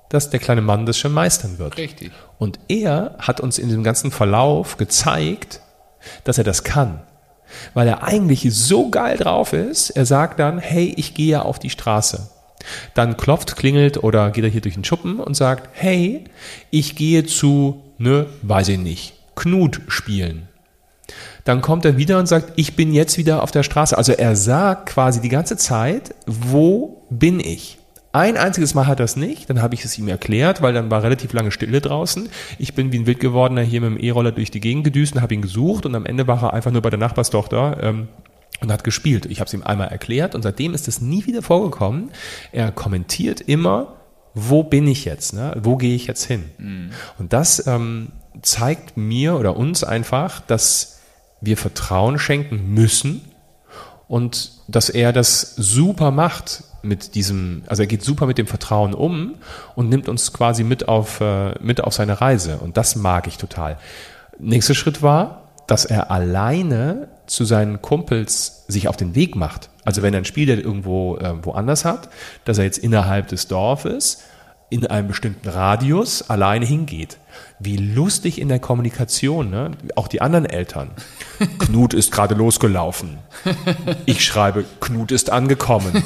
dass 0.08 0.30
der 0.30 0.40
kleine 0.40 0.60
Mann 0.60 0.84
das 0.84 0.98
schon 0.98 1.12
meistern 1.12 1.58
wird. 1.58 1.78
Richtig. 1.78 2.12
Und 2.38 2.58
er 2.68 3.16
hat 3.18 3.40
uns 3.40 3.58
in 3.58 3.70
dem 3.70 3.82
ganzen 3.82 4.10
Verlauf 4.10 4.76
gezeigt, 4.76 5.60
dass 6.24 6.38
er 6.38 6.44
das 6.44 6.64
kann. 6.64 7.02
Weil 7.74 7.88
er 7.88 8.02
eigentlich 8.02 8.46
so 8.54 8.90
geil 8.90 9.16
drauf 9.16 9.52
ist, 9.52 9.90
er 9.90 10.06
sagt 10.06 10.38
dann, 10.38 10.58
hey, 10.58 10.92
ich 10.96 11.14
gehe 11.14 11.42
auf 11.42 11.58
die 11.58 11.70
Straße. 11.70 12.30
Dann 12.94 13.16
klopft, 13.16 13.56
klingelt 13.56 14.02
oder 14.02 14.30
geht 14.30 14.44
er 14.44 14.50
hier 14.50 14.60
durch 14.60 14.74
den 14.74 14.84
Schuppen 14.84 15.18
und 15.18 15.34
sagt, 15.34 15.70
hey, 15.72 16.24
ich 16.70 16.96
gehe 16.96 17.24
zu, 17.24 17.82
ne, 17.98 18.26
weiß 18.42 18.68
ich 18.68 18.78
nicht, 18.78 19.14
Knut 19.34 19.80
spielen. 19.88 20.48
Dann 21.44 21.60
kommt 21.60 21.84
er 21.84 21.96
wieder 21.96 22.18
und 22.18 22.26
sagt, 22.26 22.52
ich 22.56 22.76
bin 22.76 22.92
jetzt 22.92 23.18
wieder 23.18 23.42
auf 23.42 23.50
der 23.50 23.62
Straße. 23.62 23.96
Also 23.96 24.12
er 24.12 24.36
sagt 24.36 24.90
quasi 24.90 25.20
die 25.20 25.28
ganze 25.28 25.56
Zeit, 25.56 26.14
wo 26.26 27.02
bin 27.10 27.40
ich? 27.40 27.78
Ein 28.14 28.36
einziges 28.36 28.74
Mal 28.74 28.86
hat 28.86 29.00
er 29.00 29.04
es 29.04 29.16
nicht, 29.16 29.48
dann 29.48 29.62
habe 29.62 29.74
ich 29.74 29.86
es 29.86 29.98
ihm 29.98 30.06
erklärt, 30.06 30.60
weil 30.60 30.74
dann 30.74 30.90
war 30.90 31.02
relativ 31.02 31.32
lange 31.32 31.50
Stille 31.50 31.80
draußen. 31.80 32.28
Ich 32.58 32.74
bin 32.74 32.92
wie 32.92 32.98
ein 32.98 33.06
Wildgewordener 33.06 33.62
hier 33.62 33.80
mit 33.80 33.90
dem 33.90 34.04
E-Roller 34.04 34.32
durch 34.32 34.50
die 34.50 34.60
Gegend 34.60 34.84
gedüst 34.84 35.14
und 35.14 35.22
habe 35.22 35.32
ihn 35.32 35.40
gesucht 35.40 35.86
und 35.86 35.94
am 35.94 36.04
Ende 36.04 36.26
war 36.26 36.42
er 36.42 36.52
einfach 36.52 36.70
nur 36.70 36.82
bei 36.82 36.90
der 36.90 36.98
Nachbarstochter 36.98 37.78
ähm, 37.82 38.08
und 38.62 38.72
hat 38.72 38.84
gespielt. 38.84 39.26
Ich 39.26 39.40
habe 39.40 39.48
es 39.48 39.54
ihm 39.54 39.62
einmal 39.62 39.88
erklärt 39.88 40.34
und 40.34 40.42
seitdem 40.42 40.74
ist 40.74 40.88
es 40.88 41.00
nie 41.00 41.26
wieder 41.26 41.42
vorgekommen. 41.42 42.10
Er 42.52 42.72
kommentiert 42.72 43.40
immer, 43.40 43.96
wo 44.34 44.62
bin 44.62 44.86
ich 44.86 45.04
jetzt? 45.04 45.34
Ne? 45.34 45.54
Wo 45.62 45.76
gehe 45.76 45.94
ich 45.94 46.06
jetzt 46.06 46.24
hin? 46.24 46.44
Mhm. 46.58 46.90
Und 47.18 47.32
das 47.32 47.66
ähm, 47.66 48.12
zeigt 48.40 48.96
mir 48.96 49.38
oder 49.38 49.56
uns 49.56 49.84
einfach, 49.84 50.40
dass 50.40 51.00
wir 51.40 51.56
Vertrauen 51.56 52.18
schenken 52.18 52.72
müssen 52.72 53.20
und 54.08 54.52
dass 54.68 54.88
er 54.88 55.12
das 55.12 55.54
super 55.56 56.10
macht 56.10 56.64
mit 56.82 57.14
diesem, 57.14 57.62
also 57.66 57.82
er 57.82 57.86
geht 57.86 58.02
super 58.02 58.26
mit 58.26 58.38
dem 58.38 58.46
Vertrauen 58.46 58.94
um 58.94 59.36
und 59.74 59.88
nimmt 59.88 60.08
uns 60.08 60.32
quasi 60.32 60.64
mit 60.64 60.88
auf, 60.88 61.20
äh, 61.20 61.54
mit 61.60 61.82
auf 61.82 61.94
seine 61.94 62.20
Reise. 62.20 62.58
Und 62.58 62.76
das 62.76 62.96
mag 62.96 63.26
ich 63.26 63.38
total. 63.38 63.78
Nächster 64.38 64.74
Schritt 64.74 65.02
war, 65.02 65.52
dass 65.66 65.84
er 65.84 66.10
alleine 66.10 67.08
zu 67.32 67.46
seinen 67.46 67.80
Kumpels 67.80 68.64
sich 68.68 68.88
auf 68.88 68.96
den 68.98 69.14
Weg 69.14 69.36
macht. 69.36 69.70
Also 69.84 70.02
wenn 70.02 70.12
er 70.12 70.18
ein 70.18 70.26
Spiel 70.26 70.48
irgendwo 70.48 71.16
äh, 71.16 71.34
woanders 71.42 71.86
hat, 71.86 72.10
dass 72.44 72.58
er 72.58 72.64
jetzt 72.64 72.76
innerhalb 72.76 73.28
des 73.28 73.48
Dorfes 73.48 74.24
in 74.68 74.86
einem 74.86 75.08
bestimmten 75.08 75.48
Radius 75.48 76.28
alleine 76.28 76.66
hingeht. 76.66 77.18
Wie 77.58 77.76
lustig 77.76 78.38
in 78.38 78.48
der 78.48 78.58
Kommunikation, 78.58 79.48
ne? 79.50 79.70
Auch 79.96 80.08
die 80.08 80.20
anderen 80.20 80.44
Eltern. 80.44 80.90
Knut 81.58 81.94
ist 81.94 82.12
gerade 82.12 82.34
losgelaufen. 82.34 83.18
Ich 84.04 84.24
schreibe, 84.24 84.64
Knut 84.80 85.10
ist 85.10 85.30
angekommen. 85.30 86.02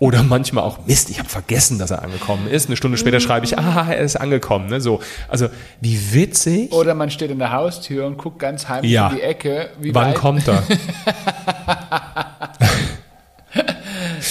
Oder 0.00 0.22
manchmal 0.22 0.64
auch, 0.64 0.86
Mist, 0.86 1.10
ich 1.10 1.18
habe 1.18 1.28
vergessen, 1.28 1.78
dass 1.78 1.90
er 1.90 2.02
angekommen 2.02 2.48
ist. 2.48 2.66
Eine 2.68 2.76
Stunde 2.76 2.96
später 2.96 3.20
schreibe 3.20 3.44
ich, 3.44 3.58
ah, 3.58 3.86
er 3.92 3.98
ist 3.98 4.16
angekommen. 4.16 4.70
Ne? 4.70 4.80
So, 4.80 5.00
also 5.28 5.48
wie 5.82 6.14
witzig. 6.14 6.72
Oder 6.72 6.94
man 6.94 7.10
steht 7.10 7.30
in 7.30 7.38
der 7.38 7.52
Haustür 7.52 8.06
und 8.06 8.16
guckt 8.16 8.38
ganz 8.38 8.68
heimlich 8.70 8.92
ja. 8.92 9.10
in 9.10 9.16
die 9.16 9.22
Ecke. 9.22 9.68
Wie 9.78 9.94
Wann 9.94 10.08
weit? 10.08 10.14
kommt 10.16 10.48
er? 10.48 10.62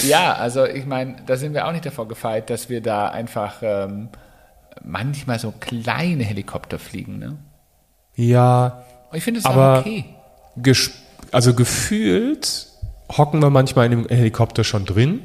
Ja, 0.03 0.33
also 0.33 0.65
ich 0.65 0.85
meine, 0.85 1.17
da 1.25 1.35
sind 1.35 1.53
wir 1.53 1.67
auch 1.67 1.71
nicht 1.71 1.85
davor 1.85 2.07
gefeit, 2.07 2.49
dass 2.49 2.69
wir 2.69 2.81
da 2.81 3.09
einfach 3.09 3.55
ähm, 3.61 4.09
manchmal 4.83 5.39
so 5.39 5.51
kleine 5.59 6.23
Helikopter 6.23 6.79
fliegen. 6.79 7.19
Ne? 7.19 7.37
Ja, 8.15 8.83
ich 9.11 9.23
finde 9.23 9.39
es 9.41 9.45
Aber- 9.45 9.79
auch 9.79 9.85
okay. 9.85 10.05
also 11.31 11.53
gefühlt 11.53 12.68
hocken 13.17 13.41
wir 13.41 13.49
manchmal 13.49 13.85
in 13.85 13.91
dem 13.91 14.07
Helikopter 14.07 14.63
schon 14.63 14.85
drin, 14.85 15.21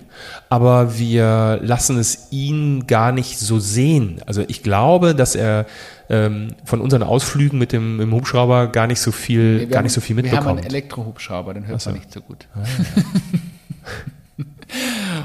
aber 0.49 0.99
wir 0.99 1.59
lassen 1.62 1.99
es 1.99 2.29
ihn 2.31 2.87
gar 2.87 3.12
nicht 3.12 3.38
so 3.38 3.59
sehen. 3.59 4.20
Also 4.27 4.42
ich 4.49 4.62
glaube, 4.62 5.14
dass 5.14 5.35
er 5.35 5.66
ähm, 6.09 6.55
von 6.64 6.81
unseren 6.81 7.03
Ausflügen 7.03 7.59
mit 7.59 7.73
dem 7.73 8.01
im 8.01 8.12
Hubschrauber 8.12 8.68
gar 8.68 8.87
nicht 8.87 9.01
so 9.01 9.12
viel, 9.12 9.61
Wir 9.61 9.66
gar 9.66 9.79
haben- 9.79 9.85
nicht 9.85 9.92
so 9.92 10.01
viel 10.01 10.16
Wir 10.16 10.23
haben 10.25 10.31
einen 10.38 10.57
mitbekommt. 10.57 10.66
Elektrohubschrauber, 10.73 11.55
den 11.55 11.66
hört 11.66 11.77
Ach 11.77 11.81
so. 11.81 11.90
man 11.90 11.99
nicht 11.99 12.12
so 12.12 12.20
gut. 12.23 12.47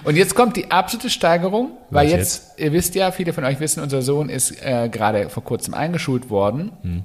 Und 0.03 0.15
jetzt 0.15 0.35
kommt 0.35 0.55
die 0.57 0.69
absolute 0.69 1.09
Steigerung, 1.09 1.71
weil 1.89 2.05
Was 2.07 2.11
jetzt, 2.13 2.59
ihr 2.59 2.71
wisst 2.71 2.93
ja, 2.95 3.11
viele 3.11 3.33
von 3.33 3.43
euch 3.43 3.59
wissen, 3.59 3.81
unser 3.81 4.01
Sohn 4.01 4.29
ist 4.29 4.51
äh, 4.63 4.89
gerade 4.89 5.29
vor 5.29 5.43
kurzem 5.43 5.73
eingeschult 5.73 6.29
worden. 6.29 6.71
Hm. 6.83 7.03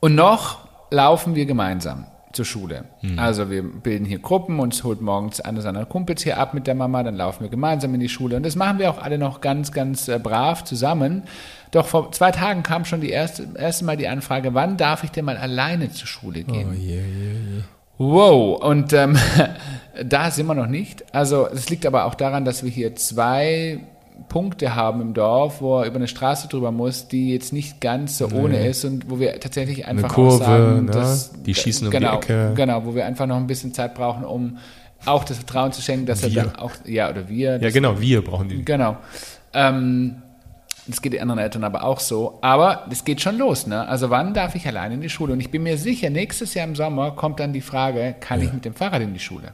Und 0.00 0.14
noch 0.14 0.68
laufen 0.90 1.34
wir 1.34 1.46
gemeinsam 1.46 2.06
zur 2.36 2.44
Schule. 2.44 2.84
Hm. 3.00 3.18
Also 3.18 3.50
wir 3.50 3.62
bilden 3.62 4.04
hier 4.04 4.20
Gruppen, 4.20 4.60
uns 4.60 4.84
holt 4.84 5.00
morgens 5.00 5.40
einer 5.40 5.60
seiner 5.60 5.84
Kumpels 5.84 6.22
hier 6.22 6.38
ab 6.38 6.54
mit 6.54 6.66
der 6.68 6.76
Mama, 6.76 7.02
dann 7.02 7.16
laufen 7.16 7.42
wir 7.42 7.50
gemeinsam 7.50 7.92
in 7.94 8.00
die 8.00 8.08
Schule. 8.08 8.36
Und 8.36 8.46
das 8.46 8.54
machen 8.54 8.78
wir 8.78 8.90
auch 8.90 9.02
alle 9.02 9.18
noch 9.18 9.40
ganz, 9.40 9.72
ganz 9.72 10.06
äh, 10.06 10.20
brav 10.20 10.62
zusammen. 10.62 11.24
Doch 11.72 11.86
vor 11.86 12.12
zwei 12.12 12.30
Tagen 12.30 12.62
kam 12.62 12.84
schon 12.84 13.00
die 13.00 13.10
erste, 13.10 13.48
erste 13.58 13.84
Mal 13.84 13.96
die 13.96 14.06
Anfrage, 14.06 14.54
wann 14.54 14.76
darf 14.76 15.02
ich 15.02 15.10
denn 15.10 15.24
mal 15.24 15.36
alleine 15.36 15.90
zur 15.90 16.06
Schule 16.06 16.44
gehen? 16.44 16.68
Oh 16.70 16.74
je, 16.74 16.94
je, 16.94 17.56
je. 17.56 17.62
Wow, 17.98 18.62
und 18.62 18.92
ähm, 18.92 19.16
da 20.04 20.30
sind 20.30 20.46
wir 20.46 20.54
noch 20.54 20.66
nicht. 20.66 21.04
Also 21.14 21.48
es 21.48 21.70
liegt 21.70 21.86
aber 21.86 22.04
auch 22.04 22.14
daran, 22.14 22.44
dass 22.44 22.62
wir 22.62 22.70
hier 22.70 22.94
zwei 22.94 23.80
Punkte 24.28 24.74
haben 24.74 25.00
im 25.00 25.14
Dorf, 25.14 25.60
wo 25.60 25.80
er 25.80 25.86
über 25.86 25.96
eine 25.96 26.08
Straße 26.08 26.48
drüber 26.48 26.72
muss, 26.72 27.08
die 27.08 27.32
jetzt 27.32 27.52
nicht 27.52 27.80
ganz 27.80 28.18
so 28.18 28.28
ohne 28.28 28.66
ist 28.66 28.84
und 28.84 29.10
wo 29.10 29.18
wir 29.20 29.38
tatsächlich 29.40 29.86
einfach 29.86 30.08
Kurve, 30.08 30.44
auch 30.44 30.46
sagen, 30.46 30.84
ne? 30.86 30.90
dass, 30.90 31.32
Die 31.42 31.54
schießen 31.54 31.86
um 31.86 31.90
die 31.90 31.98
genau, 31.98 32.16
Ecke. 32.16 32.52
Genau, 32.54 32.84
wo 32.84 32.94
wir 32.94 33.06
einfach 33.06 33.26
noch 33.26 33.36
ein 33.36 33.46
bisschen 33.46 33.72
Zeit 33.74 33.94
brauchen, 33.94 34.24
um 34.24 34.58
auch 35.04 35.24
das 35.24 35.36
Vertrauen 35.38 35.72
zu 35.72 35.82
schenken, 35.82 36.06
dass 36.06 36.22
Wir. 36.22 36.42
er 36.42 36.44
dann 36.46 36.56
auch, 36.56 36.72
ja, 36.84 37.10
oder 37.10 37.28
wir. 37.28 37.60
Ja, 37.60 37.70
genau, 37.70 38.00
wir 38.00 38.24
brauchen 38.24 38.48
die. 38.48 38.64
Genau. 38.64 38.96
Ähm, 39.52 40.22
das 40.88 41.02
geht 41.02 41.12
den 41.12 41.20
anderen 41.20 41.40
Eltern 41.40 41.64
aber 41.64 41.82
auch 41.82 41.98
so. 42.00 42.38
Aber 42.42 42.86
das 42.88 43.04
geht 43.04 43.20
schon 43.20 43.38
los, 43.38 43.66
ne? 43.66 43.88
Also 43.88 44.10
wann 44.10 44.34
darf 44.34 44.54
ich 44.54 44.66
allein 44.66 44.92
in 44.92 45.00
die 45.00 45.08
Schule? 45.08 45.32
Und 45.32 45.40
ich 45.40 45.50
bin 45.50 45.62
mir 45.64 45.78
sicher, 45.78 46.10
nächstes 46.10 46.54
Jahr 46.54 46.66
im 46.66 46.76
Sommer 46.76 47.10
kommt 47.12 47.40
dann 47.40 47.52
die 47.52 47.60
Frage, 47.60 48.14
kann 48.20 48.40
ich 48.40 48.52
mit 48.52 48.64
dem 48.64 48.74
Fahrrad 48.74 49.02
in 49.02 49.12
die 49.12 49.20
Schule? 49.20 49.52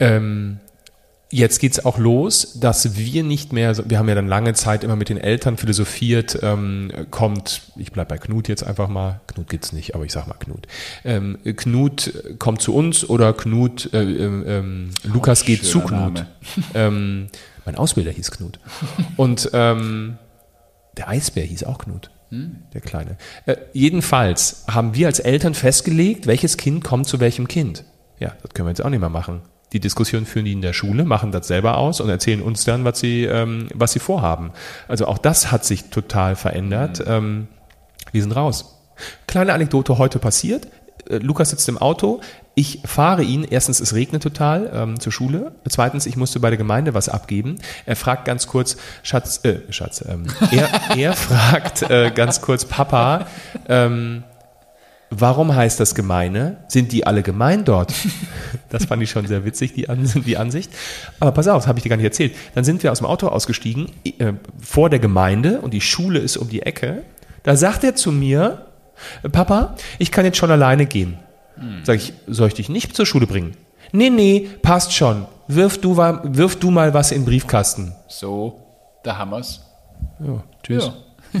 Ähm, 0.00 0.58
jetzt 1.30 1.58
geht's 1.58 1.84
auch 1.84 1.98
los, 1.98 2.58
dass 2.60 2.96
wir 2.96 3.22
nicht 3.22 3.52
mehr, 3.52 3.76
wir 3.88 3.98
haben 3.98 4.08
ja 4.08 4.14
dann 4.14 4.28
lange 4.28 4.54
Zeit 4.54 4.84
immer 4.84 4.96
mit 4.96 5.08
den 5.08 5.18
Eltern 5.18 5.56
philosophiert, 5.56 6.38
ähm, 6.42 6.92
kommt, 7.10 7.62
ich 7.76 7.92
bleib 7.92 8.08
bei 8.08 8.18
Knut 8.18 8.48
jetzt 8.48 8.62
einfach 8.62 8.88
mal, 8.88 9.20
Knut 9.26 9.48
gibt's 9.48 9.72
nicht, 9.72 9.94
aber 9.94 10.04
ich 10.04 10.12
sag 10.12 10.26
mal 10.26 10.34
Knut. 10.34 10.66
Ähm, 11.04 11.38
Knut 11.56 12.12
kommt 12.38 12.62
zu 12.62 12.74
uns 12.74 13.08
oder 13.08 13.32
Knut, 13.32 13.92
äh, 13.92 14.02
ähm, 14.02 14.44
ähm, 14.46 14.90
Lukas 15.02 15.44
geht 15.44 15.64
zu 15.64 15.80
Knut. 15.80 16.24
Ähm, 16.74 17.28
mein 17.64 17.74
Ausbilder 17.74 18.12
hieß 18.12 18.30
Knut. 18.30 18.60
Und 19.16 19.50
ähm, 19.52 20.18
der 20.96 21.08
Eisbär 21.08 21.44
hieß 21.44 21.64
auch 21.64 21.78
Knut. 21.78 22.10
Der 22.30 22.80
Kleine. 22.80 23.16
Äh, 23.46 23.56
jedenfalls 23.72 24.64
haben 24.68 24.94
wir 24.94 25.06
als 25.06 25.20
Eltern 25.20 25.54
festgelegt, 25.54 26.26
welches 26.26 26.56
Kind 26.56 26.82
kommt 26.82 27.06
zu 27.06 27.20
welchem 27.20 27.48
Kind. 27.48 27.84
Ja, 28.18 28.34
das 28.42 28.52
können 28.52 28.66
wir 28.66 28.70
jetzt 28.70 28.84
auch 28.84 28.90
nicht 28.90 29.00
mehr 29.00 29.10
machen. 29.10 29.42
Die 29.72 29.80
Diskussion 29.80 30.26
führen 30.26 30.44
die 30.44 30.52
in 30.52 30.62
der 30.62 30.72
Schule, 30.72 31.04
machen 31.04 31.32
das 31.32 31.48
selber 31.48 31.76
aus 31.76 32.00
und 32.00 32.08
erzählen 32.08 32.40
uns 32.40 32.64
dann, 32.64 32.84
was 32.84 33.00
sie, 33.00 33.24
ähm, 33.24 33.68
was 33.74 33.92
sie 33.92 33.98
vorhaben. 33.98 34.52
Also 34.86 35.06
auch 35.06 35.18
das 35.18 35.50
hat 35.50 35.64
sich 35.64 35.90
total 35.90 36.36
verändert. 36.36 37.02
Ähm, 37.06 37.48
wir 38.12 38.22
sind 38.22 38.32
raus. 38.32 38.76
Kleine 39.26 39.52
Anekdote 39.52 39.98
heute 39.98 40.18
passiert. 40.18 40.68
Äh, 41.08 41.18
Lukas 41.18 41.50
sitzt 41.50 41.68
im 41.68 41.78
Auto. 41.78 42.20
Ich 42.54 42.80
fahre 42.84 43.22
ihn. 43.22 43.44
Erstens, 43.44 43.80
es 43.80 43.92
regnet 43.92 44.22
total 44.22 44.70
ähm, 44.72 45.00
zur 45.00 45.12
Schule. 45.12 45.52
Zweitens, 45.68 46.06
ich 46.06 46.16
musste 46.16 46.40
bei 46.40 46.48
der 46.48 46.56
Gemeinde 46.56 46.94
was 46.94 47.08
abgeben. 47.08 47.58
Er 47.84 47.96
fragt 47.96 48.24
ganz 48.24 48.46
kurz, 48.46 48.76
Schatz, 49.02 49.44
äh, 49.44 49.60
Schatz, 49.70 50.04
ähm, 50.08 50.26
er, 50.50 50.96
er 50.96 51.12
fragt 51.14 51.82
äh, 51.82 52.10
ganz 52.14 52.40
kurz, 52.40 52.64
Papa, 52.64 53.26
ähm, 53.68 54.24
warum 55.10 55.54
heißt 55.54 55.78
das 55.80 55.94
Gemeine? 55.94 56.58
Sind 56.68 56.92
die 56.92 57.06
alle 57.06 57.22
gemein 57.22 57.64
dort? 57.64 57.92
Das 58.68 58.86
fand 58.86 59.02
ich 59.02 59.10
schon 59.10 59.26
sehr 59.26 59.44
witzig, 59.44 59.74
die, 59.74 59.88
An 59.88 60.10
die 60.26 60.36
Ansicht. 60.36 60.72
Aber 61.20 61.32
pass 61.32 61.46
auf, 61.46 61.62
das 61.62 61.68
habe 61.68 61.78
ich 61.78 61.84
dir 61.84 61.88
gar 61.88 61.96
nicht 61.96 62.04
erzählt. 62.04 62.34
Dann 62.54 62.64
sind 62.64 62.82
wir 62.82 62.90
aus 62.90 62.98
dem 62.98 63.06
Auto 63.06 63.28
ausgestiegen, 63.28 63.90
äh, 64.18 64.32
vor 64.60 64.90
der 64.90 64.98
Gemeinde 64.98 65.60
und 65.60 65.72
die 65.72 65.80
Schule 65.80 66.18
ist 66.18 66.36
um 66.36 66.48
die 66.48 66.62
Ecke. 66.62 67.04
Da 67.42 67.56
sagt 67.56 67.84
er 67.84 67.94
zu 67.94 68.10
mir, 68.12 68.66
Papa, 69.30 69.76
ich 69.98 70.10
kann 70.10 70.24
jetzt 70.24 70.36
schon 70.36 70.50
alleine 70.50 70.86
gehen. 70.86 71.18
Sag 71.84 71.96
ich, 71.96 72.12
soll 72.26 72.48
ich 72.48 72.54
dich 72.54 72.68
nicht 72.68 72.94
zur 72.94 73.06
Schule 73.06 73.26
bringen? 73.26 73.56
Nee, 73.92 74.10
nee, 74.10 74.48
passt 74.62 74.92
schon. 74.92 75.26
Wirf 75.48 75.78
du, 75.78 75.96
wirf 75.96 76.56
du 76.56 76.70
mal 76.70 76.92
was 76.92 77.12
in 77.12 77.22
den 77.22 77.26
Briefkasten. 77.26 77.94
So, 78.08 78.60
da 79.02 79.16
haben 79.16 79.30
wir's. 79.30 79.62
Ja, 80.20 80.42
tschüss. 80.62 80.90
Ja. 81.32 81.40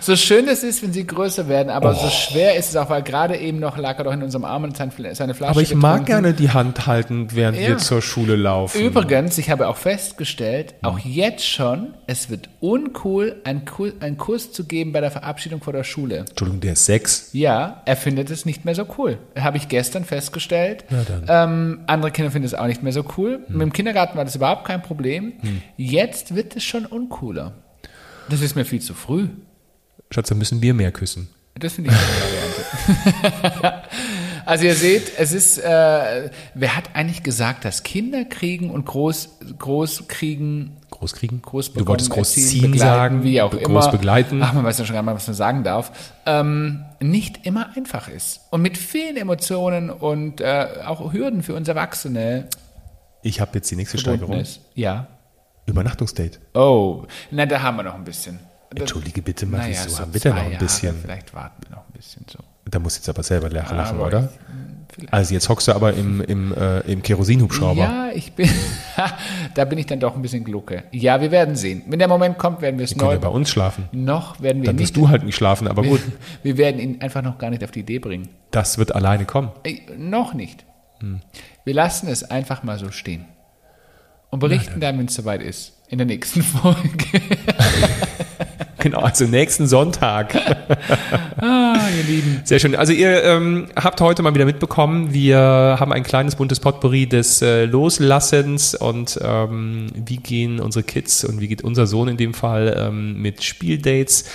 so 0.00 0.16
schön 0.16 0.48
es 0.48 0.62
ist, 0.62 0.82
wenn 0.82 0.92
sie 0.92 1.06
größer 1.06 1.48
werden, 1.48 1.70
aber 1.70 1.90
Oh. 1.90 1.94
so 2.04 2.08
schwer 2.08 2.56
ist 2.56 2.70
es 2.70 2.76
auch, 2.76 2.90
weil 2.90 3.02
gerade 3.02 3.36
eben 3.36 3.58
noch 3.58 3.76
lag 3.78 3.98
er 3.98 4.04
doch 4.04 4.12
in 4.12 4.22
unserem 4.22 4.44
Arm 4.44 4.64
und 4.64 4.76
seine 4.76 4.90
Flasche 4.92 5.24
Aber 5.48 5.60
ich 5.62 5.74
mag 5.74 6.06
getrunken. 6.06 6.06
gerne 6.06 6.34
die 6.34 6.50
Hand 6.50 6.86
halten, 6.86 7.28
während 7.32 7.58
Ja. 7.58 7.68
wir 7.68 7.78
zur 7.78 8.02
Schule 8.02 8.36
laufen. 8.36 8.80
Übrigens, 8.80 9.38
ich 9.38 9.50
habe 9.50 9.68
auch 9.68 9.76
festgestellt, 9.76 10.74
auch 10.82 10.98
jetzt 10.98 11.46
schon, 11.46 11.94
es 12.06 12.30
wird 12.30 12.48
uncool, 12.60 13.36
einen 13.44 13.64
Kuss, 13.64 13.92
einen 14.00 14.16
Kuss 14.16 14.52
zu 14.52 14.64
geben 14.64 14.92
bei 14.92 15.00
der 15.00 15.10
Verabschiedung 15.10 15.60
vor 15.60 15.72
der 15.72 15.84
Schule. 15.84 16.18
Entschuldigung, 16.28 16.60
der 16.60 16.72
ist 16.74 16.86
sechs. 16.86 17.30
Ja, 17.32 17.82
er 17.84 17.96
findet 17.96 18.30
es 18.30 18.44
nicht 18.44 18.64
mehr 18.64 18.74
so 18.74 18.86
cool. 18.98 19.18
Habe 19.38 19.56
ich 19.56 19.68
gestern 19.68 20.04
festgestellt. 20.04 20.84
Hm. 20.88 20.96
Ähm, 21.28 21.80
andere 21.86 22.10
Kinder 22.10 22.30
finden 22.30 22.46
es 22.46 22.54
auch 22.54 22.66
nicht 22.66 22.82
mehr 22.82 22.92
so 22.92 23.04
cool. 23.16 23.40
Mit 23.48 23.60
dem 23.62 23.72
Kindergarten 23.72 24.16
war 24.16 24.24
das 24.24 24.36
überhaupt 24.36 24.64
kein 24.66 24.82
Problem. 24.82 25.34
Jetzt 25.76 26.34
wird 26.34 26.56
es 26.56 26.64
schon 26.64 26.86
uncooler. 26.86 27.52
Das 28.28 28.40
ist 28.40 28.56
mir 28.56 28.64
viel 28.64 28.80
zu 28.80 28.92
früh. 28.94 29.28
Schatz, 30.10 30.28
dann 30.28 30.38
müssen 30.38 30.62
wir 30.62 30.74
mehr 30.74 30.92
küssen. 30.92 31.28
Das 31.58 31.72
finde 31.72 31.90
ich 31.90 31.96
eine 31.96 33.54
Variante. 33.54 33.82
also 34.46 34.64
ihr 34.64 34.74
seht, 34.74 35.12
es 35.18 35.32
ist, 35.32 35.58
äh, 35.58 36.30
wer 36.54 36.76
hat 36.76 36.90
eigentlich 36.94 37.22
gesagt, 37.22 37.64
dass 37.64 37.82
Kinder 37.82 38.24
kriegen 38.24 38.70
und 38.70 38.84
groß, 38.84 39.38
groß 39.58 40.08
kriegen, 40.08 40.76
Großkriegen? 40.90 41.42
groß 41.42 41.72
Du 41.72 41.86
wolltest 41.86 42.10
großziehen 42.10 42.72
begleiten, 42.72 42.78
sagen, 42.78 43.22
wie 43.22 43.40
auch 43.42 43.50
groß 43.50 43.64
immer. 43.86 43.90
begleiten. 43.90 44.42
Ach, 44.42 44.52
man 44.52 44.64
weiß 44.64 44.78
ja 44.78 44.84
schon 44.84 44.94
gar 44.94 45.02
nicht 45.02 45.14
was 45.14 45.26
man 45.26 45.34
sagen 45.34 45.64
darf. 45.64 46.14
Ähm, 46.24 46.84
nicht 47.00 47.46
immer 47.46 47.76
einfach 47.76 48.08
ist. 48.08 48.40
Und 48.50 48.62
mit 48.62 48.78
vielen 48.78 49.16
Emotionen 49.16 49.90
und 49.90 50.40
äh, 50.40 50.68
auch 50.84 51.12
Hürden 51.12 51.42
für 51.42 51.54
uns 51.54 51.68
Erwachsene 51.68 52.48
Ich 53.22 53.40
habe 53.40 53.52
jetzt 53.54 53.70
die 53.70 53.76
nächste 53.76 53.98
Steigerung. 53.98 54.38
ist. 54.38 54.60
Ja. 54.74 55.08
Übernachtungsdate. 55.66 56.38
Oh, 56.54 57.04
na, 57.30 57.44
da 57.44 57.60
haben 57.62 57.76
wir 57.76 57.82
noch 57.82 57.94
ein 57.94 58.04
bisschen. 58.04 58.38
Entschuldige 58.80 59.22
bitte 59.22 59.46
mal, 59.46 59.58
Naja, 59.58 59.82
so 59.88 59.98
haben 59.98 60.12
wir 60.14 60.20
da 60.20 60.30
noch 60.30 60.36
ein 60.36 60.50
Jahre, 60.52 60.64
bisschen? 60.64 60.96
Vielleicht 61.02 61.34
warten 61.34 61.62
wir 61.68 61.76
noch 61.76 61.84
ein 61.86 61.92
bisschen 61.92 62.24
so. 62.30 62.38
Da 62.68 62.78
musst 62.78 62.96
du 62.96 63.00
jetzt 63.00 63.08
aber 63.08 63.22
selber 63.22 63.48
lachen, 63.50 63.78
Aber 63.78 64.06
oder? 64.06 64.24
ich- 64.24 64.94
vielleicht. 64.94 65.12
Also 65.12 65.34
jetzt 65.34 65.48
hockst 65.48 65.68
du 65.68 65.72
aber 65.72 65.92
im, 65.94 66.20
im, 66.22 66.52
äh, 66.54 66.80
im 66.80 67.02
Kerosinhubschrauber. 67.02 67.80
Ja, 67.80 68.08
ich 68.14 68.32
bin, 68.32 68.48
da 69.54 69.64
bin 69.64 69.78
ich 69.78 69.86
dann 69.86 70.00
doch 70.00 70.16
ein 70.16 70.22
bisschen 70.22 70.42
glucke. 70.44 70.84
Ja, 70.90 71.20
wir 71.20 71.30
werden 71.30 71.54
sehen. 71.56 71.82
Wenn 71.86 71.98
der 71.98 72.08
Moment 72.08 72.38
kommt, 72.38 72.60
werden 72.62 72.78
wir 72.78 72.84
es 72.84 72.90
Wir 72.92 72.98
können 72.98 73.08
neu. 73.10 73.14
ja 73.14 73.20
bei 73.20 73.28
uns 73.28 73.50
schlafen. 73.50 73.88
Noch 73.92 74.40
werden 74.40 74.62
wir 74.62 74.66
Dann 74.66 74.76
nicht. 74.76 74.84
wirst 74.88 74.96
du 74.96 75.08
halt 75.08 75.22
nicht 75.24 75.36
schlafen, 75.36 75.68
aber 75.68 75.82
wir, 75.82 75.90
gut, 75.90 76.00
wir 76.42 76.56
werden 76.56 76.80
ihn 76.80 77.00
einfach 77.00 77.22
noch 77.22 77.38
gar 77.38 77.50
nicht 77.50 77.62
auf 77.62 77.70
die 77.70 77.80
Idee 77.80 77.98
bringen. 77.98 78.28
das 78.50 78.78
wird 78.78 78.94
alleine 78.94 79.26
kommen. 79.26 79.50
Ey, 79.64 79.82
noch 79.98 80.34
nicht. 80.34 80.64
Hm. 81.00 81.20
Wir 81.64 81.74
lassen 81.74 82.08
es 82.08 82.24
einfach 82.24 82.62
mal 82.62 82.78
so 82.78 82.90
stehen. 82.90 83.26
Und 84.30 84.40
berichten 84.40 84.80
dann, 84.80 84.98
wenn 84.98 85.06
es 85.06 85.14
soweit 85.14 85.40
ist. 85.42 85.72
In 85.88 85.98
der 85.98 86.06
nächsten 86.06 86.42
Folge. 86.42 87.20
Genau, 88.86 89.00
also 89.00 89.24
nächsten 89.24 89.66
Sonntag. 89.66 90.36
ah, 91.38 91.76
ihr 91.96 92.04
Lieben. 92.04 92.42
Sehr 92.44 92.60
schön. 92.60 92.76
Also 92.76 92.92
ihr 92.92 93.24
ähm, 93.24 93.66
habt 93.74 94.00
heute 94.00 94.22
mal 94.22 94.32
wieder 94.32 94.44
mitbekommen, 94.44 95.12
wir 95.12 95.38
haben 95.80 95.92
ein 95.92 96.04
kleines 96.04 96.36
buntes 96.36 96.60
Potpourri 96.60 97.08
des 97.08 97.42
äh, 97.42 97.64
Loslassens 97.64 98.76
und 98.76 99.18
ähm, 99.20 99.88
wie 99.92 100.18
gehen 100.18 100.60
unsere 100.60 100.84
Kids 100.84 101.24
und 101.24 101.40
wie 101.40 101.48
geht 101.48 101.62
unser 101.62 101.88
Sohn 101.88 102.06
in 102.06 102.16
dem 102.16 102.32
Fall 102.32 102.76
ähm, 102.78 103.20
mit 103.20 103.42
Spieldates 103.42 104.26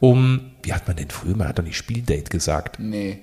um. 0.00 0.52
Wie 0.62 0.72
hat 0.72 0.86
man 0.86 0.96
denn 0.96 1.10
früher? 1.10 1.36
Man 1.36 1.46
hat 1.46 1.58
doch 1.58 1.64
nicht 1.64 1.76
Spieldate 1.76 2.30
gesagt. 2.30 2.78
Nee. 2.78 3.18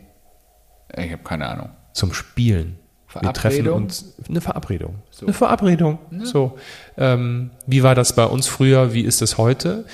Ich 0.96 1.12
habe 1.12 1.24
keine 1.24 1.48
Ahnung. 1.48 1.70
Zum 1.94 2.14
Spielen. 2.14 2.78
Wir 3.22 3.34
treffen 3.34 3.68
uns 3.70 4.16
eine 4.28 4.42
Verabredung. 4.42 4.96
Eine 5.22 5.34
Verabredung. 5.34 6.00
So. 6.24 6.58
Ähm, 6.98 7.52
wie 7.68 7.84
war 7.84 7.96
das 7.96 8.14
bei 8.16 8.26
uns 8.26 8.48
früher? 8.48 8.94
Wie 8.94 9.02
ist 9.02 9.22
das 9.22 9.38
heute? 9.38 9.86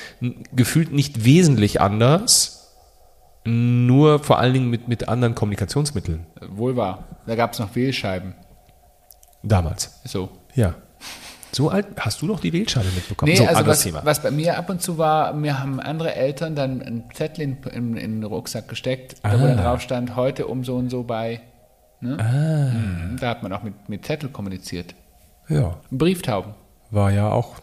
Gefühlt 0.53 0.91
nicht 0.91 1.23
wesentlich 1.25 1.79
anders, 1.81 2.73
nur 3.43 4.19
vor 4.19 4.39
allen 4.39 4.53
Dingen 4.53 4.69
mit, 4.69 4.88
mit 4.88 5.07
anderen 5.10 5.36
Kommunikationsmitteln. 5.36 6.25
Wohl 6.49 6.75
wahr. 6.75 7.07
Da 7.27 7.36
gab 7.36 7.53
es 7.53 7.60
noch 7.60 7.75
Wählscheiben. 7.75 8.34
Damals. 9.43 9.99
So. 10.03 10.29
Ja. 10.55 10.75
So 11.53 11.69
alt 11.69 11.88
hast 11.99 12.21
du 12.21 12.27
doch 12.27 12.39
die 12.39 12.53
Wählschale 12.53 12.88
mitbekommen. 12.95 13.31
Nee, 13.31 13.38
so, 13.38 13.45
also 13.45 13.65
was, 13.67 13.81
Thema. 13.84 14.01
was 14.05 14.21
bei 14.21 14.31
mir 14.31 14.57
ab 14.57 14.69
und 14.69 14.81
zu 14.81 14.97
war, 14.97 15.34
mir 15.34 15.60
haben 15.60 15.79
andere 15.81 16.15
Eltern 16.15 16.55
dann 16.55 16.81
einen 16.81 17.03
Zettel 17.13 17.41
in, 17.41 17.57
in, 17.73 17.97
in 17.97 18.21
den 18.21 18.23
Rucksack 18.23 18.69
gesteckt, 18.69 19.17
da 19.23 19.34
wo 19.39 19.45
dann 19.47 19.60
Ah. 19.60 19.63
drauf 19.63 19.81
stand, 19.81 20.15
heute 20.15 20.47
um 20.47 20.63
so 20.63 20.75
und 20.77 20.89
so 20.89 21.03
bei. 21.03 21.41
Ne? 22.01 22.17
Mhm, 22.17 23.17
Da 23.19 23.29
hat 23.29 23.43
man 23.43 23.53
auch 23.53 23.63
mit, 23.63 23.87
mit 23.89 24.05
Zettel 24.05 24.29
kommuniziert. 24.29 24.95
Ja, 25.47 25.77
Brieftauben. 25.91 26.53
war 26.89 27.11
ja 27.11 27.29
auch 27.31 27.55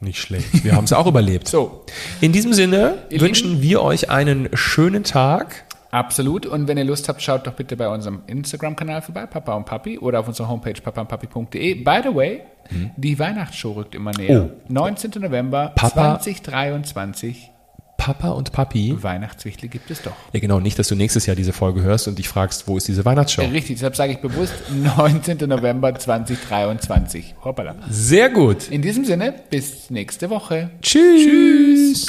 nicht 0.00 0.18
schlecht. 0.20 0.64
Wir 0.64 0.74
haben 0.74 0.84
es 0.84 0.92
auch 0.92 1.06
überlebt. 1.06 1.48
So. 1.52 1.84
In 2.20 2.32
diesem 2.32 2.52
Sinne 2.52 2.98
Ihr 3.10 3.20
wünschen 3.20 3.60
wir 3.62 3.82
euch 3.82 4.10
einen 4.10 4.48
schönen 4.54 5.04
Tag. 5.04 5.64
Absolut. 5.90 6.46
Und 6.46 6.68
wenn 6.68 6.78
ihr 6.78 6.84
Lust 6.84 7.08
habt, 7.08 7.20
schaut 7.22 7.46
doch 7.46 7.52
bitte 7.52 7.76
bei 7.76 7.86
unserem 7.88 8.22
Instagram-Kanal 8.26 9.02
vorbei, 9.02 9.26
Papa 9.26 9.54
und 9.54 9.66
Papi, 9.66 9.98
oder 9.98 10.20
auf 10.20 10.26
unserer 10.28 10.48
Homepage 10.48 10.80
papaundpapi.de. 10.80 11.84
By 11.84 12.00
the 12.02 12.14
way, 12.14 12.40
die 12.96 13.18
Weihnachtsshow 13.18 13.72
rückt 13.72 13.94
immer 13.94 14.12
näher. 14.12 14.48
Oh. 14.50 14.72
19. 14.72 15.10
November 15.20 15.72
Papa- 15.74 16.18
2023. 16.18 17.50
Papa 18.02 18.30
und 18.30 18.50
Papi. 18.50 18.96
Weihnachtswichtel 19.00 19.68
gibt 19.68 19.88
es 19.92 20.02
doch. 20.02 20.10
Ja, 20.32 20.40
genau, 20.40 20.58
nicht, 20.58 20.76
dass 20.76 20.88
du 20.88 20.96
nächstes 20.96 21.26
Jahr 21.26 21.36
diese 21.36 21.52
Folge 21.52 21.82
hörst 21.82 22.08
und 22.08 22.18
dich 22.18 22.28
fragst, 22.28 22.66
wo 22.66 22.76
ist 22.76 22.88
diese 22.88 23.04
Weihnachtsshow? 23.04 23.42
Richtig, 23.42 23.76
deshalb 23.76 23.94
sage 23.94 24.10
ich 24.14 24.18
bewusst 24.18 24.54
19. 24.98 25.48
November 25.48 25.94
2023. 25.94 27.36
Hoppala. 27.44 27.76
Sehr 27.88 28.28
gut. 28.30 28.68
In 28.70 28.82
diesem 28.82 29.04
Sinne, 29.04 29.32
bis 29.50 29.88
nächste 29.90 30.30
Woche. 30.30 30.70
Tschüss. 30.82 32.08